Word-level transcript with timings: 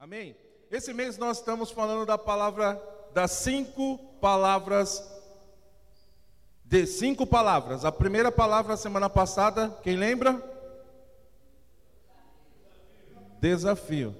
Amém? 0.00 0.34
Esse 0.70 0.94
mês 0.94 1.18
nós 1.18 1.36
estamos 1.36 1.70
falando 1.70 2.06
da 2.06 2.16
palavra, 2.16 2.82
das 3.12 3.32
cinco 3.32 3.98
palavras, 4.18 5.06
de 6.64 6.86
cinco 6.86 7.26
palavras. 7.26 7.84
A 7.84 7.92
primeira 7.92 8.32
palavra 8.32 8.78
semana 8.78 9.10
passada, 9.10 9.68
quem 9.82 9.96
lembra? 9.96 10.42
Desafio. 13.42 14.16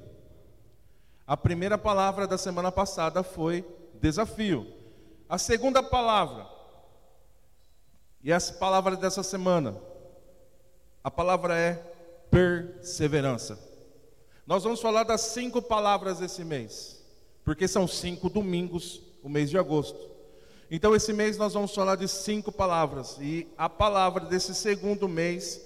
A 1.26 1.34
primeira 1.34 1.78
palavra 1.78 2.26
da 2.26 2.36
semana 2.36 2.70
passada 2.70 3.22
foi 3.22 3.64
desafio. 3.94 4.70
A 5.30 5.38
segunda 5.38 5.82
palavra, 5.82 6.46
e 8.22 8.30
essa 8.30 8.52
palavra 8.52 8.96
dessa 8.96 9.22
semana, 9.22 9.80
a 11.02 11.10
palavra 11.10 11.56
é 11.56 11.72
perseverança. 12.30 13.69
Nós 14.50 14.64
vamos 14.64 14.80
falar 14.80 15.04
das 15.04 15.20
cinco 15.20 15.62
palavras 15.62 16.20
esse 16.20 16.42
mês, 16.42 17.00
porque 17.44 17.68
são 17.68 17.86
cinco 17.86 18.28
domingos, 18.28 19.00
o 19.22 19.28
mês 19.28 19.48
de 19.48 19.56
agosto. 19.56 20.10
Então, 20.68 20.92
esse 20.92 21.12
mês 21.12 21.36
nós 21.36 21.54
vamos 21.54 21.72
falar 21.72 21.94
de 21.94 22.08
cinco 22.08 22.50
palavras, 22.50 23.16
e 23.20 23.46
a 23.56 23.68
palavra 23.68 24.24
desse 24.24 24.52
segundo 24.52 25.08
mês 25.08 25.64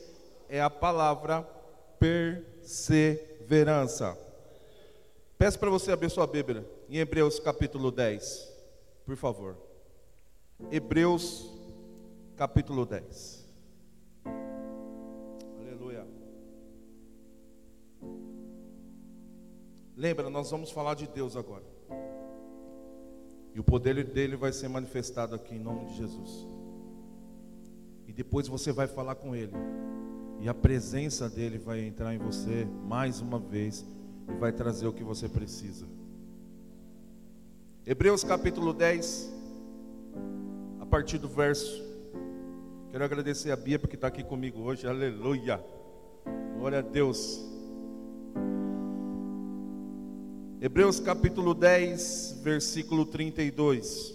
é 0.51 0.61
a 0.61 0.69
palavra 0.69 1.41
perseverança. 1.99 4.19
Peço 5.39 5.59
para 5.59 5.71
você 5.71 5.91
abrir 5.91 6.11
sua 6.11 6.27
Bíblia 6.27 6.71
em 6.91 6.99
Hebreus 6.99 7.41
capítulo 7.41 7.91
10, 7.91 8.53
por 9.07 9.17
favor. 9.17 9.57
Hebreus 10.71 11.51
capítulo 12.37 12.85
10. 12.85 13.44
Lembra, 19.97 20.29
nós 20.29 20.51
vamos 20.51 20.71
falar 20.71 20.95
de 20.95 21.07
Deus 21.07 21.37
agora. 21.37 21.65
E 23.55 23.61
o 23.61 23.65
poder 23.65 24.03
dele 24.05 24.35
vai 24.35 24.53
ser 24.53 24.69
manifestado 24.69 25.35
aqui 25.35 25.55
em 25.55 25.61
nome 25.61 25.85
de 25.87 25.97
Jesus. 25.97 26.47
E 28.07 28.13
depois 28.13 28.49
você 28.49 28.73
vai 28.73 28.89
falar 28.89 29.15
com 29.15 29.35
ele. 29.35 29.53
E 30.41 30.49
a 30.49 30.55
presença 30.55 31.29
dele 31.31 31.59
vai 31.59 31.81
entrar 31.81 32.13
em 32.13 32.19
você 32.19 32.67
mais 32.87 33.21
uma 33.21 33.39
vez 33.39 33.85
e 34.29 34.33
vai 34.35 34.53
trazer 34.53 34.89
o 34.89 34.93
que 34.93 35.05
você 35.05 35.29
precisa. 35.29 35.87
Hebreus 37.87 38.25
capítulo 38.25 38.73
10, 38.73 39.33
a 40.81 40.87
partir 40.87 41.19
do 41.19 41.29
verso. 41.29 41.83
Quero 42.91 43.05
agradecer 43.05 43.53
a 43.53 43.57
Bia 43.57 43.79
porque 43.79 43.95
está 43.95 44.09
aqui 44.09 44.25
comigo 44.25 44.63
hoje. 44.63 44.87
Aleluia. 44.87 45.65
Glória 46.59 46.81
a 46.81 46.83
Deus. 46.83 47.54
Hebreus 50.65 50.99
capítulo 50.99 51.53
10, 51.53 52.39
versículo 52.43 53.05
32. 53.05 54.15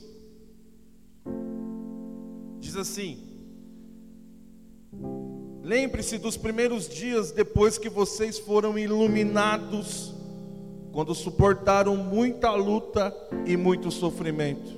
Diz 2.60 2.76
assim: 2.76 3.20
Lembre-se 5.62 6.18
dos 6.18 6.38
primeiros 6.38 6.90
dias 6.90 7.30
depois 7.30 7.78
que 7.78 7.88
vocês 7.88 8.40
foram 8.40 8.80
iluminados, 8.80 10.12
quando 10.92 11.14
suportaram 11.14 11.96
muita 11.96 12.50
luta 12.56 13.16
e 13.46 13.56
muito 13.56 13.92
sofrimento. 13.92 14.74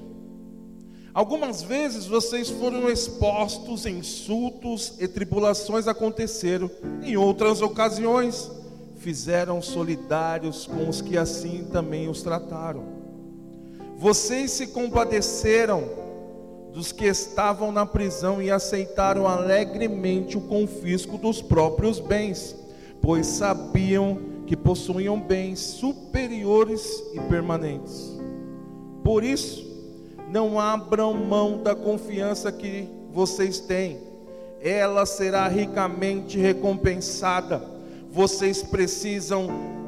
Algumas 1.13 1.63
vezes 1.63 2.05
vocês 2.05 2.49
foram 2.49 2.89
expostos, 2.89 3.85
insultos 3.85 4.95
e 4.99 5.07
tribulações 5.07 5.87
aconteceram, 5.87 6.69
em 7.01 7.15
outras 7.15 7.61
ocasiões 7.61 8.59
fizeram 9.01 9.63
solidários 9.63 10.67
com 10.67 10.87
os 10.87 11.01
que 11.01 11.17
assim 11.17 11.67
também 11.71 12.07
os 12.07 12.21
trataram. 12.21 12.83
Vocês 13.97 14.51
se 14.51 14.67
compadeceram 14.67 15.83
dos 16.71 16.91
que 16.91 17.05
estavam 17.05 17.71
na 17.71 17.83
prisão 17.83 18.39
e 18.39 18.51
aceitaram 18.51 19.27
alegremente 19.27 20.37
o 20.37 20.41
confisco 20.41 21.17
dos 21.17 21.41
próprios 21.41 21.99
bens, 21.99 22.55
pois 23.01 23.25
sabiam 23.25 24.19
que 24.45 24.55
possuíam 24.55 25.19
bens 25.19 25.59
superiores 25.59 27.03
e 27.13 27.19
permanentes. 27.21 28.19
Por 29.03 29.23
isso, 29.23 29.67
não 30.29 30.59
abram 30.59 31.13
mão 31.15 31.63
da 31.63 31.73
confiança 31.73 32.51
que 32.51 32.87
vocês 33.11 33.59
têm, 33.59 33.97
ela 34.61 35.07
será 35.07 35.47
ricamente 35.47 36.37
recompensada 36.37 37.70
vocês 38.11 38.61
precisam 38.61 39.47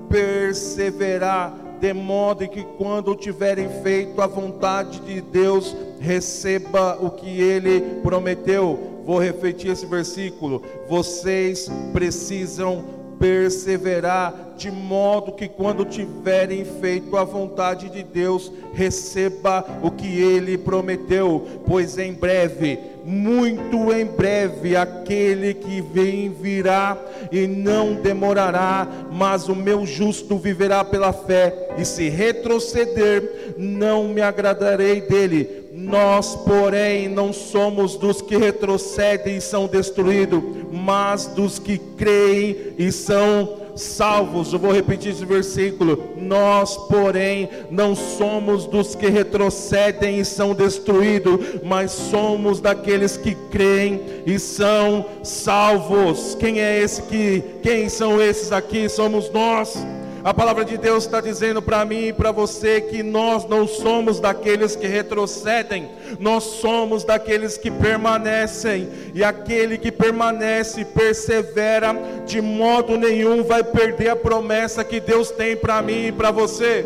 perseverar, 0.10 1.54
de 1.80 1.94
modo 1.94 2.48
que 2.48 2.64
quando 2.78 3.16
tiverem 3.16 3.68
feito 3.84 4.22
a 4.22 4.28
vontade 4.28 5.02
de 5.02 5.20
Deus, 5.20 5.76
receba 6.00 6.98
o 7.02 7.10
que 7.10 7.42
ele 7.42 7.82
prometeu. 8.02 9.02
Vou 9.06 9.20
repetir 9.20 9.72
esse 9.72 9.86
versículo. 9.86 10.64
Vocês 10.88 11.70
precisam 11.92 12.86
perseverar, 13.20 14.54
de 14.58 14.72
modo 14.72 15.34
que 15.34 15.48
quando 15.48 15.86
tiverem 15.86 16.66
feito 16.66 17.18
a 17.18 17.24
vontade 17.24 17.90
de 17.90 18.04
Deus, 18.04 18.52
receba 18.74 19.66
o 19.82 19.92
que 19.92 20.22
ele 20.22 20.58
prometeu, 20.58 21.46
pois 21.66 21.98
em 21.98 22.14
breve 22.14 22.80
muito 23.04 23.92
em 23.92 24.06
breve 24.06 24.76
aquele 24.76 25.54
que 25.54 25.82
vem 25.82 26.30
virá 26.30 26.98
e 27.32 27.46
não 27.46 27.96
demorará, 27.96 28.88
mas 29.12 29.50
o 29.50 29.56
meu 29.56 29.86
justo 29.86 30.38
viverá 30.38 30.84
pela 30.86 31.12
fé, 31.12 31.70
e 31.78 31.84
se 31.84 32.10
retroceder, 32.10 33.56
não 33.58 34.08
me 34.08 34.22
agradarei 34.22 35.02
dele. 35.02 35.64
Nós, 35.74 36.36
porém, 36.36 37.10
não 37.10 37.34
somos 37.34 37.98
dos 37.98 38.22
que 38.22 38.38
retrocedem 38.38 39.38
e 39.38 39.42
são 39.42 39.68
destruídos, 39.68 40.42
mas 40.72 41.26
dos 41.28 41.60
que 41.60 41.78
creem 41.78 42.74
e 42.78 42.92
são 42.92 43.63
salvos. 43.76 44.54
Eu 44.54 44.60
vou 44.60 44.72
repetir 44.72 45.12
esse 45.12 45.26
versículo. 45.26 46.14
Nós, 46.18 46.78
porém, 46.78 47.50
não 47.70 47.96
somos 47.96 48.66
dos 48.66 48.96
que 48.96 49.08
retrocedem 49.08 50.20
e 50.20 50.26
são 50.26 50.54
destruídos, 50.54 51.40
mas 51.64 51.92
somos 51.92 52.60
daqueles 52.60 53.18
que 53.18 53.36
creem 53.52 54.02
e 54.26 54.40
são 54.40 55.06
salvos. 55.24 56.36
Quem 56.40 56.60
é 56.60 56.80
esse 56.80 57.02
que? 57.04 57.44
Quem 57.62 57.90
são 57.90 58.22
esses 58.22 58.52
aqui? 58.52 58.88
Somos 58.90 59.32
nós. 59.32 59.78
A 60.24 60.34
palavra 60.34 60.64
de 60.64 60.78
Deus 60.78 61.04
está 61.04 61.20
dizendo 61.20 61.62
para 61.62 61.84
mim 61.84 62.08
e 62.08 62.14
para 62.14 62.32
você 62.32 62.80
que 62.80 63.04
nós 63.04 63.46
não 63.46 63.68
somos 63.68 64.22
daqueles 64.22 64.74
que 64.74 64.88
retrocedem, 64.88 65.90
nós 66.18 66.46
somos 66.46 67.04
daqueles 67.04 67.58
que 67.58 67.70
permanecem, 67.70 68.88
e 69.14 69.22
aquele 69.22 69.78
que 69.78 69.92
permanece 69.92 70.86
persevera, 70.86 71.94
de 72.26 72.40
modo 72.40 72.98
nenhum 72.98 73.44
vai 73.44 73.66
perder 73.66 74.10
a 74.12 74.16
promessa 74.16 74.82
que 74.82 75.02
Deus 75.02 75.30
tem 75.30 75.58
para 75.58 75.82
mim 75.82 76.08
e 76.08 76.12
para 76.14 76.32
você. 76.32 76.86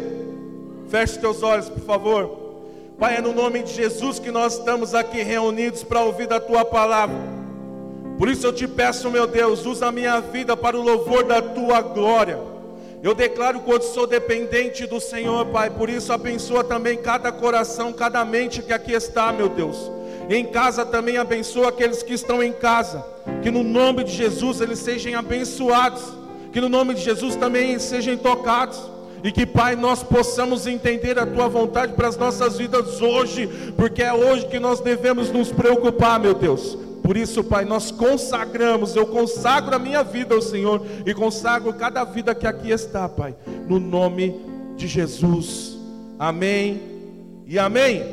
Feche 0.90 1.20
teus 1.20 1.44
olhos, 1.44 1.70
por 1.70 1.84
favor. 1.84 2.48
Pai, 2.98 3.18
é 3.18 3.22
no 3.22 3.34
nome 3.34 3.62
de 3.62 3.72
Jesus 3.72 4.18
que 4.18 4.32
nós 4.32 4.58
estamos 4.58 4.96
aqui 4.96 5.22
reunidos 5.22 5.84
para 5.84 6.02
ouvir 6.02 6.26
da 6.26 6.40
tua 6.40 6.66
palavra. 6.66 7.16
Por 8.18 8.30
isso 8.30 8.48
eu 8.48 8.54
te 8.54 8.68
peço, 8.68 9.12
meu 9.12 9.28
Deus, 9.28 9.64
usa 9.64 9.86
a 9.86 9.92
minha 9.92 10.20
vida 10.20 10.58
para 10.58 10.76
o 10.76 10.82
louvor 10.82 11.24
da 11.24 11.40
tua 11.40 11.82
glória. 11.82 12.57
Eu 13.04 13.14
declaro 13.14 13.60
quanto 13.60 13.86
sou 13.86 14.08
dependente 14.08 14.88
do 14.88 15.00
Senhor, 15.00 15.46
Pai. 15.48 15.70
Por 15.70 15.90
isso 15.90 16.12
abençoa 16.12 16.64
também 16.64 16.98
cada 16.98 17.32
coração, 17.32 17.94
cada 17.94 18.26
mente 18.26 18.62
que 18.62 18.74
aqui 18.74 18.94
está, 18.94 19.32
meu 19.32 19.48
Deus. 19.48 19.92
Em 20.30 20.44
casa 20.46 20.86
também 20.86 21.18
abençoa 21.18 21.70
aqueles 21.70 22.02
que 22.02 22.14
estão 22.14 22.42
em 22.42 22.52
casa. 22.52 23.06
Que 23.42 23.52
no 23.52 23.64
nome 23.64 24.04
de 24.04 24.12
Jesus 24.12 24.62
eles 24.62 24.80
sejam 24.80 25.18
abençoados. 25.18 26.02
Que 26.52 26.60
no 26.60 26.68
nome 26.68 26.96
de 26.96 27.02
Jesus 27.02 27.36
também 27.36 27.78
sejam 27.78 28.18
tocados. 28.18 28.80
E 29.24 29.32
que, 29.32 29.46
Pai, 29.46 29.76
nós 29.76 30.04
possamos 30.04 30.66
entender 30.68 31.20
a 31.20 31.26
Tua 31.26 31.48
vontade 31.48 31.94
para 31.94 32.08
as 32.08 32.18
nossas 32.18 32.58
vidas 32.58 33.02
hoje, 33.02 33.48
porque 33.76 34.02
é 34.04 34.14
hoje 34.14 34.46
que 34.46 34.60
nós 34.60 34.80
devemos 34.80 35.32
nos 35.32 35.52
preocupar, 35.52 36.20
meu 36.20 36.34
Deus. 36.34 36.78
Por 37.08 37.16
isso, 37.16 37.42
Pai, 37.42 37.64
nós 37.64 37.90
consagramos, 37.90 38.94
eu 38.94 39.06
consagro 39.06 39.74
a 39.74 39.80
minha 39.80 40.04
vida 40.04 40.36
ao 40.36 40.42
Senhor 40.42 40.86
e 41.06 41.14
consagro 41.14 41.72
cada 41.72 42.04
vida 42.04 42.36
que 42.36 42.46
aqui 42.46 42.70
está, 42.70 43.08
Pai, 43.08 43.34
no 43.66 43.80
nome 43.80 44.36
de 44.76 44.90
Jesus. 44.90 45.78
Amém 46.20 46.82
e 47.46 47.58
amém. 47.58 48.04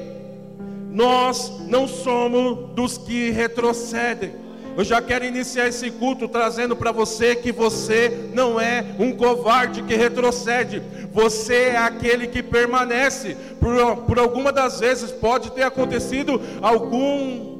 Nós 0.93 1.50
não 1.67 1.88
somos 1.88 2.73
dos 2.76 2.96
que 2.96 3.32
retrocedem. 3.32 4.31
Eu 4.76 4.85
já 4.85 5.02
quero 5.02 5.25
iniciar 5.25 5.67
esse 5.67 5.91
culto 5.91 6.29
trazendo 6.29 6.76
para 6.76 6.93
você 6.93 7.35
que 7.35 7.50
você 7.50 8.31
não 8.32 8.61
é 8.61 8.85
um 9.00 9.11
covarde 9.11 9.82
que 9.82 9.96
retrocede, 9.96 10.81
você 11.12 11.70
é 11.70 11.76
aquele 11.76 12.29
que 12.29 12.44
permanece. 12.44 13.37
Por, 13.58 14.05
por 14.05 14.20
alguma 14.20 14.52
das 14.52 14.79
vezes 14.79 15.11
pode 15.11 15.50
ter 15.50 15.64
acontecido 15.64 16.41
algum 16.62 17.54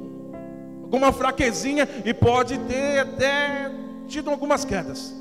alguma 0.85 1.11
fraquezinha 1.11 1.87
e 2.05 2.13
pode 2.13 2.57
ter 2.59 2.99
até 2.99 3.71
tido 4.07 4.29
algumas 4.29 4.63
quedas. 4.63 5.13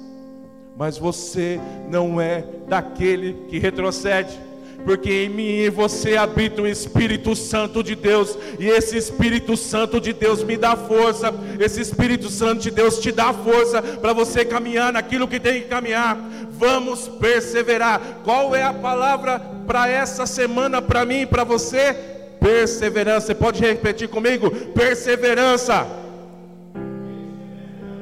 mas 0.76 0.98
você 0.98 1.60
não 1.88 2.20
é 2.20 2.44
daquele 2.68 3.46
que 3.48 3.58
retrocede 3.58 4.38
porque 4.84 5.10
em 5.24 5.28
mim 5.28 5.48
e 5.48 5.70
você 5.70 6.16
habita 6.16 6.62
o 6.62 6.68
Espírito 6.68 7.34
Santo 7.34 7.82
de 7.82 7.94
Deus, 7.94 8.36
e 8.58 8.66
esse 8.66 8.96
Espírito 8.96 9.56
Santo 9.56 10.00
de 10.00 10.12
Deus 10.12 10.44
me 10.44 10.56
dá 10.56 10.76
força, 10.76 11.32
esse 11.58 11.80
Espírito 11.80 12.28
Santo 12.28 12.62
de 12.62 12.70
Deus 12.70 12.98
te 12.98 13.10
dá 13.10 13.32
força 13.32 13.82
para 13.82 14.12
você 14.12 14.44
caminhar 14.44 14.92
naquilo 14.92 15.26
que 15.26 15.40
tem 15.40 15.62
que 15.62 15.68
caminhar. 15.68 16.18
Vamos 16.50 17.08
perseverar. 17.08 18.20
Qual 18.22 18.54
é 18.54 18.62
a 18.62 18.74
palavra 18.74 19.40
para 19.66 19.88
essa 19.88 20.26
semana 20.26 20.82
para 20.82 21.04
mim 21.06 21.22
e 21.22 21.26
para 21.26 21.44
você? 21.44 22.13
Perseverança. 22.44 23.28
Você 23.28 23.34
pode 23.34 23.58
repetir 23.62 24.06
comigo? 24.06 24.50
Perseverança. 24.50 25.86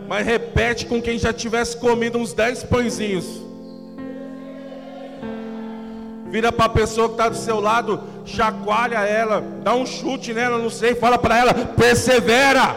Mas 0.08 0.26
repete 0.26 0.84
com 0.84 1.00
quem 1.00 1.16
já 1.16 1.32
tivesse 1.32 1.76
comido 1.76 2.18
uns 2.18 2.32
dez 2.32 2.64
pãezinhos. 2.64 3.40
Vira 6.28 6.50
para 6.50 6.64
a 6.64 6.68
pessoa 6.68 7.08
que 7.08 7.14
está 7.14 7.28
do 7.28 7.36
seu 7.36 7.60
lado, 7.60 8.02
chacoalha 8.24 8.98
ela, 9.00 9.44
dá 9.62 9.74
um 9.74 9.86
chute 9.86 10.32
nela, 10.32 10.58
não 10.58 10.70
sei, 10.70 10.94
fala 10.94 11.18
para 11.18 11.38
ela, 11.38 11.54
persevera. 11.54 12.74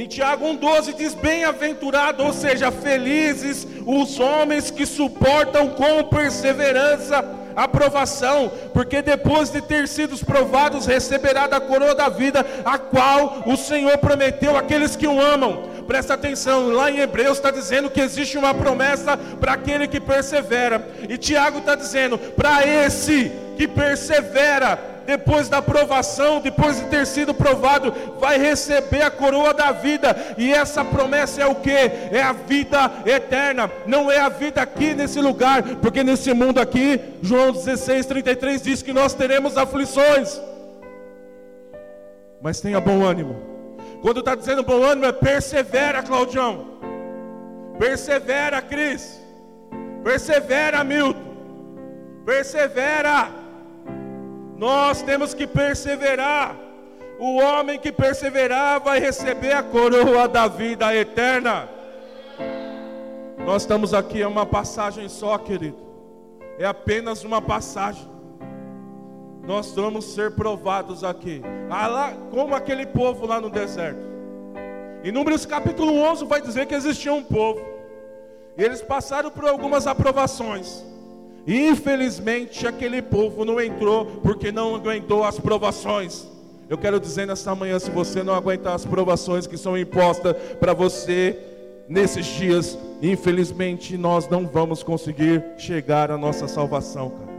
Em 0.00 0.06
Tiago 0.06 0.46
1,12 0.46 0.94
diz: 0.94 1.12
Bem-aventurado, 1.12 2.24
ou 2.24 2.32
seja, 2.32 2.72
felizes 2.72 3.66
os 3.84 4.18
homens 4.18 4.70
que 4.70 4.86
suportam 4.86 5.68
com 5.68 6.04
perseverança 6.04 7.22
a 7.54 7.68
provação, 7.68 8.50
porque 8.72 9.02
depois 9.02 9.50
de 9.50 9.60
ter 9.60 9.86
sido 9.86 10.16
provados, 10.24 10.86
receberá 10.86 11.46
da 11.46 11.60
coroa 11.60 11.94
da 11.94 12.08
vida, 12.08 12.46
a 12.64 12.78
qual 12.78 13.42
o 13.44 13.58
Senhor 13.58 13.98
prometeu 13.98 14.56
àqueles 14.56 14.96
que 14.96 15.06
o 15.06 15.20
amam. 15.20 15.68
Presta 15.86 16.14
atenção, 16.14 16.70
lá 16.70 16.90
em 16.90 17.00
Hebreus 17.00 17.36
está 17.36 17.50
dizendo 17.50 17.90
que 17.90 18.00
existe 18.00 18.38
uma 18.38 18.54
promessa 18.54 19.18
para 19.18 19.52
aquele 19.52 19.86
que 19.86 20.00
persevera, 20.00 20.82
e 21.10 21.18
Tiago 21.18 21.58
está 21.58 21.74
dizendo: 21.74 22.16
para 22.16 22.66
esse 22.66 23.30
que 23.58 23.68
persevera, 23.68 24.78
depois 25.06 25.48
da 25.48 25.60
provação, 25.60 26.40
depois 26.40 26.78
de 26.78 26.86
ter 26.86 27.06
sido 27.06 27.34
provado, 27.34 27.92
vai 28.18 28.38
receber 28.38 29.02
a 29.02 29.10
coroa 29.10 29.52
da 29.52 29.72
vida, 29.72 30.16
e 30.36 30.52
essa 30.52 30.84
promessa 30.84 31.42
é 31.42 31.46
o 31.46 31.54
que? 31.54 31.70
É 31.70 32.22
a 32.22 32.32
vida 32.32 32.90
eterna, 33.06 33.70
não 33.86 34.10
é 34.10 34.18
a 34.18 34.28
vida 34.28 34.62
aqui 34.62 34.94
nesse 34.94 35.20
lugar, 35.20 35.62
porque 35.76 36.02
nesse 36.02 36.32
mundo 36.32 36.60
aqui, 36.60 37.00
João 37.22 37.52
16, 37.52 38.06
33 38.06 38.62
diz 38.62 38.82
que 38.82 38.92
nós 38.92 39.14
teremos 39.14 39.56
aflições, 39.56 40.40
mas 42.42 42.60
tenha 42.60 42.80
bom 42.80 43.04
ânimo 43.04 43.50
quando 44.02 44.20
está 44.20 44.34
dizendo 44.34 44.62
bom 44.62 44.82
ânimo, 44.82 45.06
é 45.06 45.12
persevera, 45.12 46.02
Claudião. 46.02 46.78
Persevera, 47.78 48.62
Cris. 48.62 49.20
Persevera, 50.02 50.82
Milton. 50.82 51.20
Persevera. 52.24 53.28
Nós 54.60 55.00
temos 55.00 55.32
que 55.32 55.46
perseverar. 55.46 56.54
O 57.18 57.36
homem 57.36 57.78
que 57.78 57.90
perseverar 57.90 58.80
vai 58.80 59.00
receber 59.00 59.52
a 59.52 59.62
coroa 59.62 60.28
da 60.28 60.46
vida 60.46 60.94
eterna. 60.94 61.66
Nós 63.38 63.62
estamos 63.62 63.94
aqui, 63.94 64.20
é 64.20 64.26
uma 64.26 64.44
passagem 64.44 65.08
só, 65.08 65.38
querido. 65.38 65.78
É 66.58 66.66
apenas 66.66 67.24
uma 67.24 67.40
passagem 67.40 68.10
nós 69.50 69.72
vamos 69.72 70.04
ser 70.04 70.32
provados 70.36 71.02
aqui, 71.02 71.42
ah, 71.70 72.12
como 72.30 72.54
aquele 72.54 72.86
povo 72.86 73.26
lá 73.26 73.40
no 73.40 73.50
deserto. 73.50 74.00
Em 75.02 75.10
Números 75.10 75.44
capítulo 75.46 75.92
11 75.92 76.24
vai 76.26 76.40
dizer 76.40 76.66
que 76.66 76.74
existia 76.74 77.12
um 77.12 77.24
povo, 77.24 77.60
e 78.56 78.62
eles 78.62 78.82
passaram 78.82 79.30
por 79.30 79.48
algumas 79.48 79.88
aprovações, 79.88 80.84
infelizmente 81.54 82.66
aquele 82.66 83.02
povo 83.02 83.44
não 83.44 83.60
entrou, 83.60 84.06
porque 84.22 84.52
não 84.52 84.74
aguentou 84.74 85.24
as 85.24 85.38
provações. 85.38 86.26
Eu 86.68 86.78
quero 86.78 87.00
dizer 87.00 87.26
nesta 87.26 87.54
manhã: 87.54 87.78
se 87.78 87.90
você 87.90 88.22
não 88.22 88.34
aguentar 88.34 88.74
as 88.74 88.84
provações 88.86 89.46
que 89.46 89.56
são 89.56 89.76
impostas 89.76 90.36
para 90.60 90.72
você 90.72 91.36
nesses 91.88 92.24
dias, 92.26 92.78
infelizmente 93.02 93.98
nós 93.98 94.28
não 94.28 94.46
vamos 94.46 94.82
conseguir 94.82 95.44
chegar 95.58 96.10
à 96.12 96.16
nossa 96.16 96.46
salvação, 96.46 97.10
cara. 97.10 97.30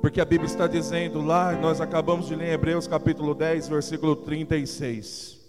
Porque 0.00 0.20
a 0.20 0.24
Bíblia 0.24 0.46
está 0.46 0.66
dizendo 0.66 1.22
lá, 1.22 1.52
nós 1.52 1.80
acabamos 1.80 2.26
de 2.26 2.34
ler 2.34 2.48
em 2.48 2.52
Hebreus 2.52 2.86
capítulo 2.86 3.34
10, 3.34 3.68
versículo 3.68 4.16
36. 4.16 5.40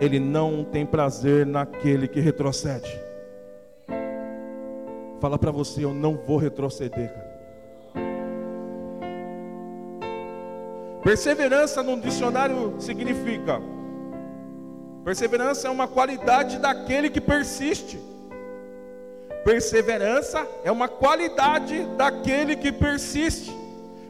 Ele 0.00 0.18
não 0.18 0.64
tem 0.64 0.84
prazer 0.86 1.46
naquele 1.46 2.08
que 2.08 2.18
retrocede. 2.18 3.09
Fala 5.20 5.38
para 5.38 5.50
você, 5.50 5.84
eu 5.84 5.92
não 5.92 6.16
vou 6.16 6.38
retroceder, 6.38 7.12
cara. 7.12 7.30
Perseverança 11.02 11.82
no 11.82 11.98
dicionário 12.00 12.74
significa 12.78 13.60
Perseverança 15.04 15.66
é 15.66 15.70
uma 15.70 15.88
qualidade 15.88 16.58
daquele 16.58 17.08
que 17.08 17.20
persiste. 17.20 17.98
Perseverança 19.44 20.46
é 20.62 20.70
uma 20.70 20.88
qualidade 20.88 21.84
daquele 21.96 22.54
que 22.54 22.70
persiste 22.70 23.58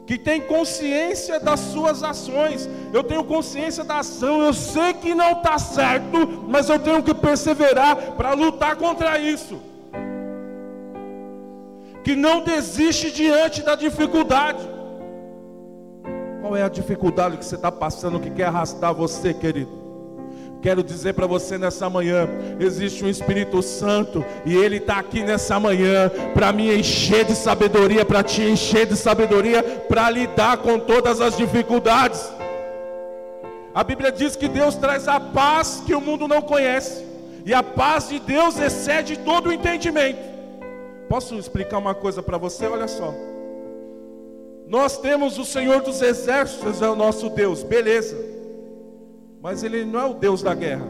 que 0.04 0.18
tem 0.18 0.40
consciência 0.40 1.38
das 1.38 1.60
suas 1.60 2.02
ações. 2.02 2.68
Eu 2.92 3.04
tenho 3.04 3.22
consciência 3.22 3.84
da 3.84 4.00
ação, 4.00 4.42
eu 4.42 4.52
sei 4.52 4.92
que 4.92 5.14
não 5.14 5.34
está 5.34 5.56
certo, 5.56 6.44
mas 6.48 6.68
eu 6.68 6.80
tenho 6.80 7.00
que 7.00 7.14
perseverar 7.14 7.96
para 8.16 8.32
lutar 8.32 8.74
contra 8.74 9.20
isso. 9.20 9.69
Que 12.02 12.16
não 12.16 12.42
desiste 12.42 13.10
diante 13.10 13.62
da 13.62 13.74
dificuldade. 13.74 14.66
Qual 16.40 16.56
é 16.56 16.62
a 16.62 16.68
dificuldade 16.68 17.36
que 17.36 17.44
você 17.44 17.56
está 17.56 17.70
passando 17.70 18.18
que 18.18 18.30
quer 18.30 18.44
arrastar 18.44 18.94
você, 18.94 19.34
querido? 19.34 19.80
Quero 20.62 20.82
dizer 20.82 21.14
para 21.14 21.26
você 21.26 21.56
nessa 21.56 21.88
manhã: 21.88 22.28
existe 22.58 23.04
um 23.04 23.08
Espírito 23.08 23.62
Santo 23.62 24.24
e 24.44 24.54
Ele 24.54 24.76
está 24.76 24.98
aqui 24.98 25.22
nessa 25.22 25.58
manhã 25.58 26.10
para 26.34 26.52
me 26.52 26.74
encher 26.74 27.24
de 27.24 27.34
sabedoria, 27.34 28.04
para 28.04 28.22
te 28.22 28.42
encher 28.42 28.86
de 28.86 28.96
sabedoria, 28.96 29.62
para 29.62 30.10
lidar 30.10 30.58
com 30.58 30.78
todas 30.78 31.20
as 31.20 31.36
dificuldades. 31.36 32.30
A 33.74 33.84
Bíblia 33.84 34.10
diz 34.10 34.36
que 34.36 34.48
Deus 34.48 34.74
traz 34.74 35.06
a 35.08 35.20
paz 35.20 35.82
que 35.86 35.94
o 35.94 36.00
mundo 36.00 36.26
não 36.26 36.42
conhece, 36.42 37.06
e 37.46 37.54
a 37.54 37.62
paz 37.62 38.08
de 38.08 38.18
Deus 38.18 38.58
excede 38.58 39.16
todo 39.18 39.48
o 39.48 39.52
entendimento. 39.52 40.18
Posso 41.10 41.34
explicar 41.34 41.78
uma 41.78 41.92
coisa 41.92 42.22
para 42.22 42.38
você? 42.38 42.66
Olha 42.66 42.86
só. 42.86 43.12
Nós 44.68 44.96
temos 44.96 45.38
o 45.38 45.44
Senhor 45.44 45.82
dos 45.82 46.00
Exércitos, 46.00 46.80
é 46.80 46.88
o 46.88 46.94
nosso 46.94 47.28
Deus, 47.30 47.64
beleza. 47.64 48.16
Mas 49.42 49.64
ele 49.64 49.84
não 49.84 49.98
é 49.98 50.04
o 50.04 50.14
Deus 50.14 50.40
da 50.40 50.54
guerra. 50.54 50.86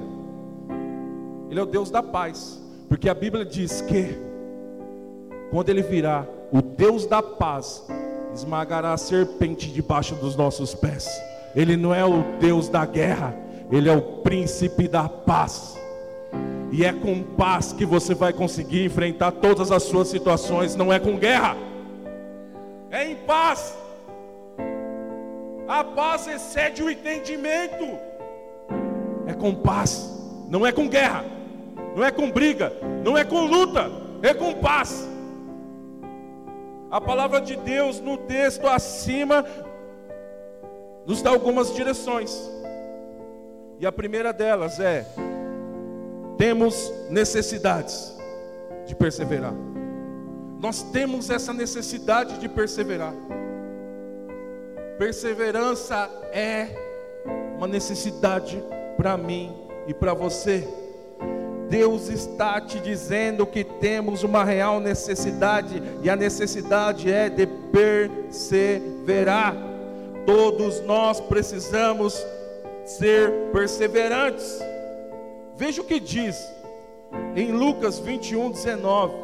Ele 1.49 1.59
é 1.59 1.63
o 1.63 1.67
Deus 1.67 1.91
da 1.91 2.03
paz. 2.03 2.61
Porque 2.87 3.09
a 3.09 3.15
Bíblia 3.15 3.47
diz 3.47 3.81
que 3.81 4.15
quando 5.51 5.71
ele 5.71 5.81
virá, 5.81 6.27
o 6.53 6.61
Deus 6.61 7.07
da 7.07 7.23
paz 7.23 7.87
esmagará 8.35 8.93
a 8.93 8.99
serpente 8.99 9.73
debaixo 9.73 10.15
dos 10.17 10.37
nossos 10.37 10.75
pés. 10.75 11.09
Ele 11.57 11.79
não 11.79 11.95
é 11.95 12.05
o 12.05 12.39
Deus 12.39 12.69
da 12.69 12.85
guerra, 12.85 13.35
ele 13.73 13.89
é 13.89 13.97
o 13.97 14.03
príncipe 14.21 14.87
da 14.87 15.09
paz. 15.09 15.80
E 16.73 16.85
é 16.85 16.93
com 16.93 17.23
paz 17.23 17.73
que 17.73 17.85
você 17.85 18.15
vai 18.15 18.33
conseguir 18.33 18.85
enfrentar 18.85 19.33
todas 19.33 19.73
as 19.73 19.83
suas 19.83 20.09
situações, 20.09 20.77
não 20.77 20.93
é 20.93 21.01
com 21.01 21.17
guerra. 21.17 21.57
É 22.91 23.05
em 23.05 23.17
paz. 23.17 23.77
A 25.67 25.83
paz 25.85 26.27
excede 26.27 26.83
o 26.83 26.91
entendimento 26.91 27.87
é 29.27 29.33
com 29.33 29.55
paz, 29.55 30.11
não 30.49 30.67
é 30.67 30.73
com 30.73 30.89
guerra, 30.89 31.25
não 31.95 32.05
é 32.05 32.11
com 32.11 32.31
briga, 32.31 32.73
não 33.05 33.17
é 33.17 33.25
com 33.25 33.47
luta, 33.47 33.91
é 34.23 34.35
com 34.35 34.55
paz. 34.55 35.09
A 36.91 37.01
palavra 37.01 37.41
de 37.41 37.55
Deus 37.55 38.01
no 38.01 38.17
texto 38.17 38.67
acima 38.67 39.45
nos 41.07 41.23
dá 41.23 41.31
algumas 41.31 41.73
direções. 41.75 42.51
E 43.79 43.87
a 43.87 43.93
primeira 43.93 44.33
delas 44.33 44.81
é: 44.81 45.07
temos 46.41 46.91
necessidades 47.11 48.17
de 48.87 48.95
perseverar. 48.95 49.53
Nós 50.59 50.83
temos 50.85 51.29
essa 51.29 51.53
necessidade 51.53 52.39
de 52.39 52.49
perseverar. 52.49 53.13
Perseverança 54.99 56.09
é 56.33 56.69
uma 57.59 57.69
necessidade 57.69 58.65
para 58.97 59.19
mim 59.19 59.55
e 59.87 59.93
para 59.93 60.15
você. 60.15 60.67
Deus 61.69 62.09
está 62.09 62.59
te 62.59 62.81
dizendo 62.81 63.47
que 63.47 63.63
temos 63.63 64.23
uma 64.23 64.43
real 64.43 64.81
necessidade, 64.81 65.83
e 66.03 66.09
a 66.09 66.17
necessidade 66.17 67.13
é 67.13 67.29
de 67.29 67.47
perseverar. 67.71 69.55
Todos 70.25 70.81
nós 70.87 71.21
precisamos 71.21 72.15
ser 72.87 73.31
perseverantes. 73.53 74.70
Veja 75.61 75.83
o 75.83 75.85
que 75.85 76.01
diz 76.01 76.51
em 77.37 77.53
Lucas 77.53 77.99
21, 77.99 78.51
19: 78.51 79.15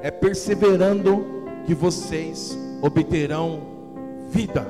É 0.00 0.10
perseverando 0.10 1.26
que 1.66 1.74
vocês 1.74 2.56
obterão 2.80 3.60
vida. 4.30 4.66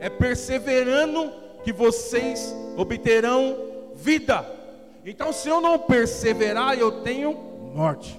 É 0.00 0.08
perseverando 0.08 1.30
que 1.62 1.74
vocês 1.74 2.56
obterão 2.74 3.54
vida. 3.94 4.50
Então, 5.04 5.30
se 5.30 5.50
eu 5.50 5.60
não 5.60 5.78
perseverar, 5.78 6.78
eu 6.78 7.02
tenho 7.02 7.36
morte. 7.74 8.18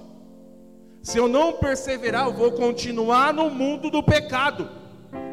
Se 1.02 1.18
eu 1.18 1.26
não 1.26 1.54
perseverar, 1.54 2.26
eu 2.26 2.32
vou 2.32 2.52
continuar 2.52 3.34
no 3.34 3.50
mundo 3.50 3.90
do 3.90 4.00
pecado. 4.00 4.70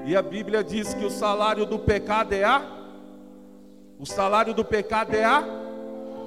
E 0.08 0.16
a 0.16 0.24
Bíblia 0.24 0.63
diz 0.63 0.96
que 0.96 1.06
o 1.06 1.12
salário 1.12 1.68
do 1.68 1.77
pecado 1.77 2.34
é 2.34 2.44
a 2.44 2.76
o 4.00 4.06
salário 4.06 4.54
do 4.54 4.63
pecado 4.63 5.16
é 5.16 5.24
a 5.24 5.44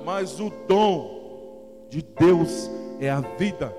mas 0.04 0.40
o 0.40 0.50
dom 0.66 1.86
de 1.88 2.02
Deus 2.02 2.70
é 3.00 3.10
a 3.10 3.20
vida. 3.20 3.74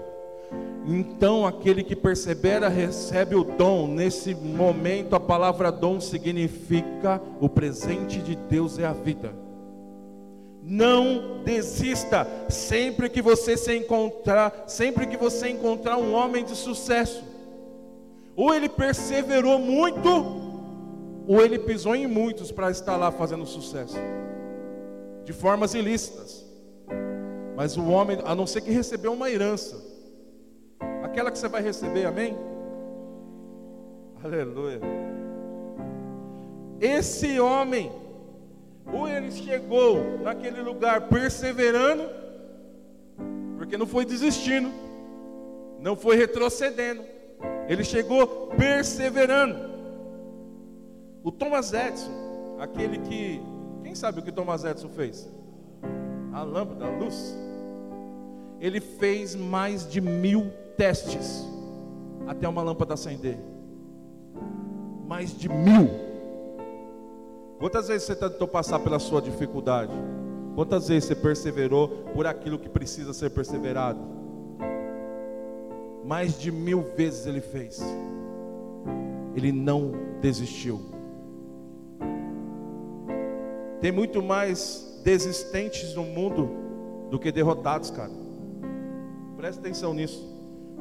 Então, 0.86 1.46
aquele 1.46 1.84
que 1.84 1.96
persevera 1.96 2.68
recebe 2.68 3.36
o 3.36 3.44
dom. 3.44 3.88
Nesse 3.88 4.34
momento, 4.34 5.16
a 5.16 5.20
palavra 5.20 5.72
dom 5.72 6.00
significa 6.00 7.22
o 7.40 7.48
presente 7.48 8.20
de 8.20 8.36
Deus 8.36 8.80
é 8.80 8.86
a 8.86 8.94
vida. 8.94 9.34
Não 10.64 11.44
desista. 11.44 12.28
Sempre 12.50 13.10
que 13.10 13.22
você 13.22 13.56
se 13.56 13.76
encontrar, 13.76 14.64
sempre 14.68 15.06
que 15.06 15.18
você 15.18 15.50
encontrar 15.50 15.98
um 15.98 16.14
homem 16.14 16.44
de 16.44 16.56
sucesso, 16.56 17.24
ou 18.36 18.54
ele 18.54 18.70
perseverou 18.70 19.60
muito, 19.60 20.41
ou 21.32 21.42
ele 21.42 21.58
pisou 21.58 21.96
em 21.96 22.08
muitos 22.08 22.52
para 22.52 22.70
estar 22.70 22.98
lá 22.98 23.10
fazendo 23.10 23.46
sucesso, 23.46 23.96
de 25.24 25.32
formas 25.32 25.74
ilícitas. 25.74 26.46
Mas 27.56 27.78
o 27.78 27.88
homem, 27.88 28.20
a 28.26 28.36
não 28.36 28.46
ser 28.46 28.60
que 28.60 28.70
recebeu 28.70 29.14
uma 29.14 29.32
herança, 29.32 29.82
aquela 31.02 31.32
que 31.32 31.38
você 31.38 31.48
vai 31.48 31.62
receber, 31.62 32.06
amém? 32.06 32.38
Aleluia. 34.22 34.82
Esse 36.82 37.40
homem 37.40 37.90
ou 38.92 39.08
ele 39.08 39.32
chegou 39.32 40.20
naquele 40.22 40.62
lugar 40.62 41.08
perseverando, 41.08 42.10
porque 43.58 43.78
não 43.78 43.88
foi 43.88 44.04
desistindo, 44.04 44.70
não 45.80 45.96
foi 45.96 46.18
retrocedendo, 46.18 47.02
ele 47.70 47.86
chegou 47.86 48.48
perseverando. 48.58 49.71
O 51.24 51.32
Thomas 51.32 51.72
Edison, 51.72 52.12
aquele 52.60 52.98
que, 52.98 53.42
quem 53.84 53.94
sabe 53.94 54.20
o 54.20 54.24
que 54.24 54.32
Thomas 54.32 54.64
Edison 54.64 54.90
fez? 54.90 55.30
A 56.34 56.42
lâmpada, 56.42 56.86
a 56.86 56.90
luz. 56.90 57.38
Ele 58.60 58.80
fez 58.80 59.36
mais 59.36 59.88
de 59.88 60.02
mil 60.02 60.52
testes 60.78 61.46
até 62.28 62.48
uma 62.48 62.64
lâmpada 62.64 62.96
acender. 62.96 63.38
Mais 65.08 65.38
de 65.38 65.48
mil. 65.48 65.90
Quantas 67.60 67.88
vezes 67.88 68.08
você 68.08 68.16
tentou 68.16 68.48
passar 68.48 68.80
pela 68.80 68.98
sua 68.98 69.22
dificuldade? 69.22 69.92
Quantas 70.56 70.88
vezes 70.88 71.06
você 71.06 71.16
perseverou 71.16 71.88
por 72.16 72.26
aquilo 72.26 72.58
que 72.58 72.70
precisa 72.70 73.14
ser 73.14 73.30
perseverado? 73.30 74.00
Mais 76.04 76.40
de 76.40 76.52
mil 76.52 76.82
vezes 76.96 77.28
ele 77.28 77.42
fez. 77.42 77.80
Ele 79.36 79.52
não 79.52 79.92
desistiu. 80.20 81.01
Tem 83.82 83.92
muito 83.92 84.22
mais 84.22 85.02
desistentes 85.04 85.96
no 85.96 86.04
mundo 86.04 86.50
do 87.10 87.20
que 87.20 87.32
derrotados, 87.32 87.90
cara. 87.90 88.12
Presta 89.36 89.60
atenção 89.60 89.94
nisso. 89.94 90.24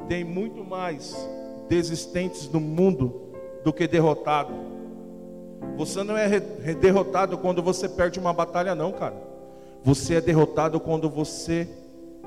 Tem 0.07 0.23
muito 0.23 0.63
mais 0.63 1.15
desistentes 1.67 2.47
no 2.47 2.59
mundo 2.59 3.33
do 3.63 3.73
que 3.73 3.87
derrotados. 3.87 4.55
Você 5.77 6.03
não 6.03 6.15
é 6.15 6.39
derrotado 6.39 7.37
quando 7.37 7.61
você 7.63 7.89
perde 7.89 8.19
uma 8.19 8.33
batalha, 8.33 8.75
não, 8.75 8.91
cara. 8.91 9.15
Você 9.83 10.15
é 10.15 10.21
derrotado 10.21 10.79
quando 10.79 11.09
você 11.09 11.67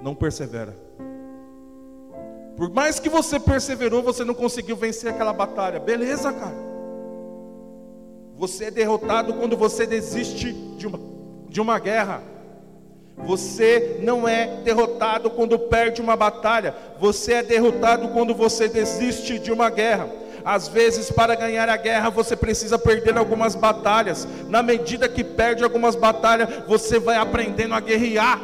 não 0.02 0.14
persevera. 0.14 0.76
Por 2.56 2.68
mais 2.70 2.98
que 2.98 3.08
você 3.08 3.38
perseverou, 3.38 4.02
você 4.02 4.24
não 4.24 4.34
conseguiu 4.34 4.76
vencer 4.76 5.10
aquela 5.10 5.32
batalha. 5.32 5.78
Beleza, 5.78 6.32
cara. 6.32 6.73
Você 8.36 8.64
é 8.64 8.70
derrotado 8.70 9.34
quando 9.34 9.56
você 9.56 9.86
desiste 9.86 10.52
de 10.52 10.86
uma, 10.86 11.00
de 11.48 11.60
uma 11.60 11.78
guerra. 11.78 12.22
Você 13.16 14.00
não 14.02 14.28
é 14.28 14.46
derrotado 14.64 15.30
quando 15.30 15.58
perde 15.58 16.00
uma 16.00 16.16
batalha. 16.16 16.74
Você 16.98 17.34
é 17.34 17.42
derrotado 17.42 18.08
quando 18.08 18.34
você 18.34 18.68
desiste 18.68 19.38
de 19.38 19.52
uma 19.52 19.70
guerra. 19.70 20.08
Às 20.44 20.68
vezes, 20.68 21.10
para 21.10 21.34
ganhar 21.34 21.68
a 21.68 21.76
guerra, 21.76 22.10
você 22.10 22.36
precisa 22.36 22.78
perder 22.78 23.16
algumas 23.16 23.54
batalhas. 23.54 24.26
Na 24.48 24.62
medida 24.62 25.08
que 25.08 25.22
perde 25.22 25.62
algumas 25.62 25.94
batalhas, 25.94 26.48
você 26.66 26.98
vai 26.98 27.16
aprendendo 27.16 27.72
a 27.72 27.80
guerrear. 27.80 28.40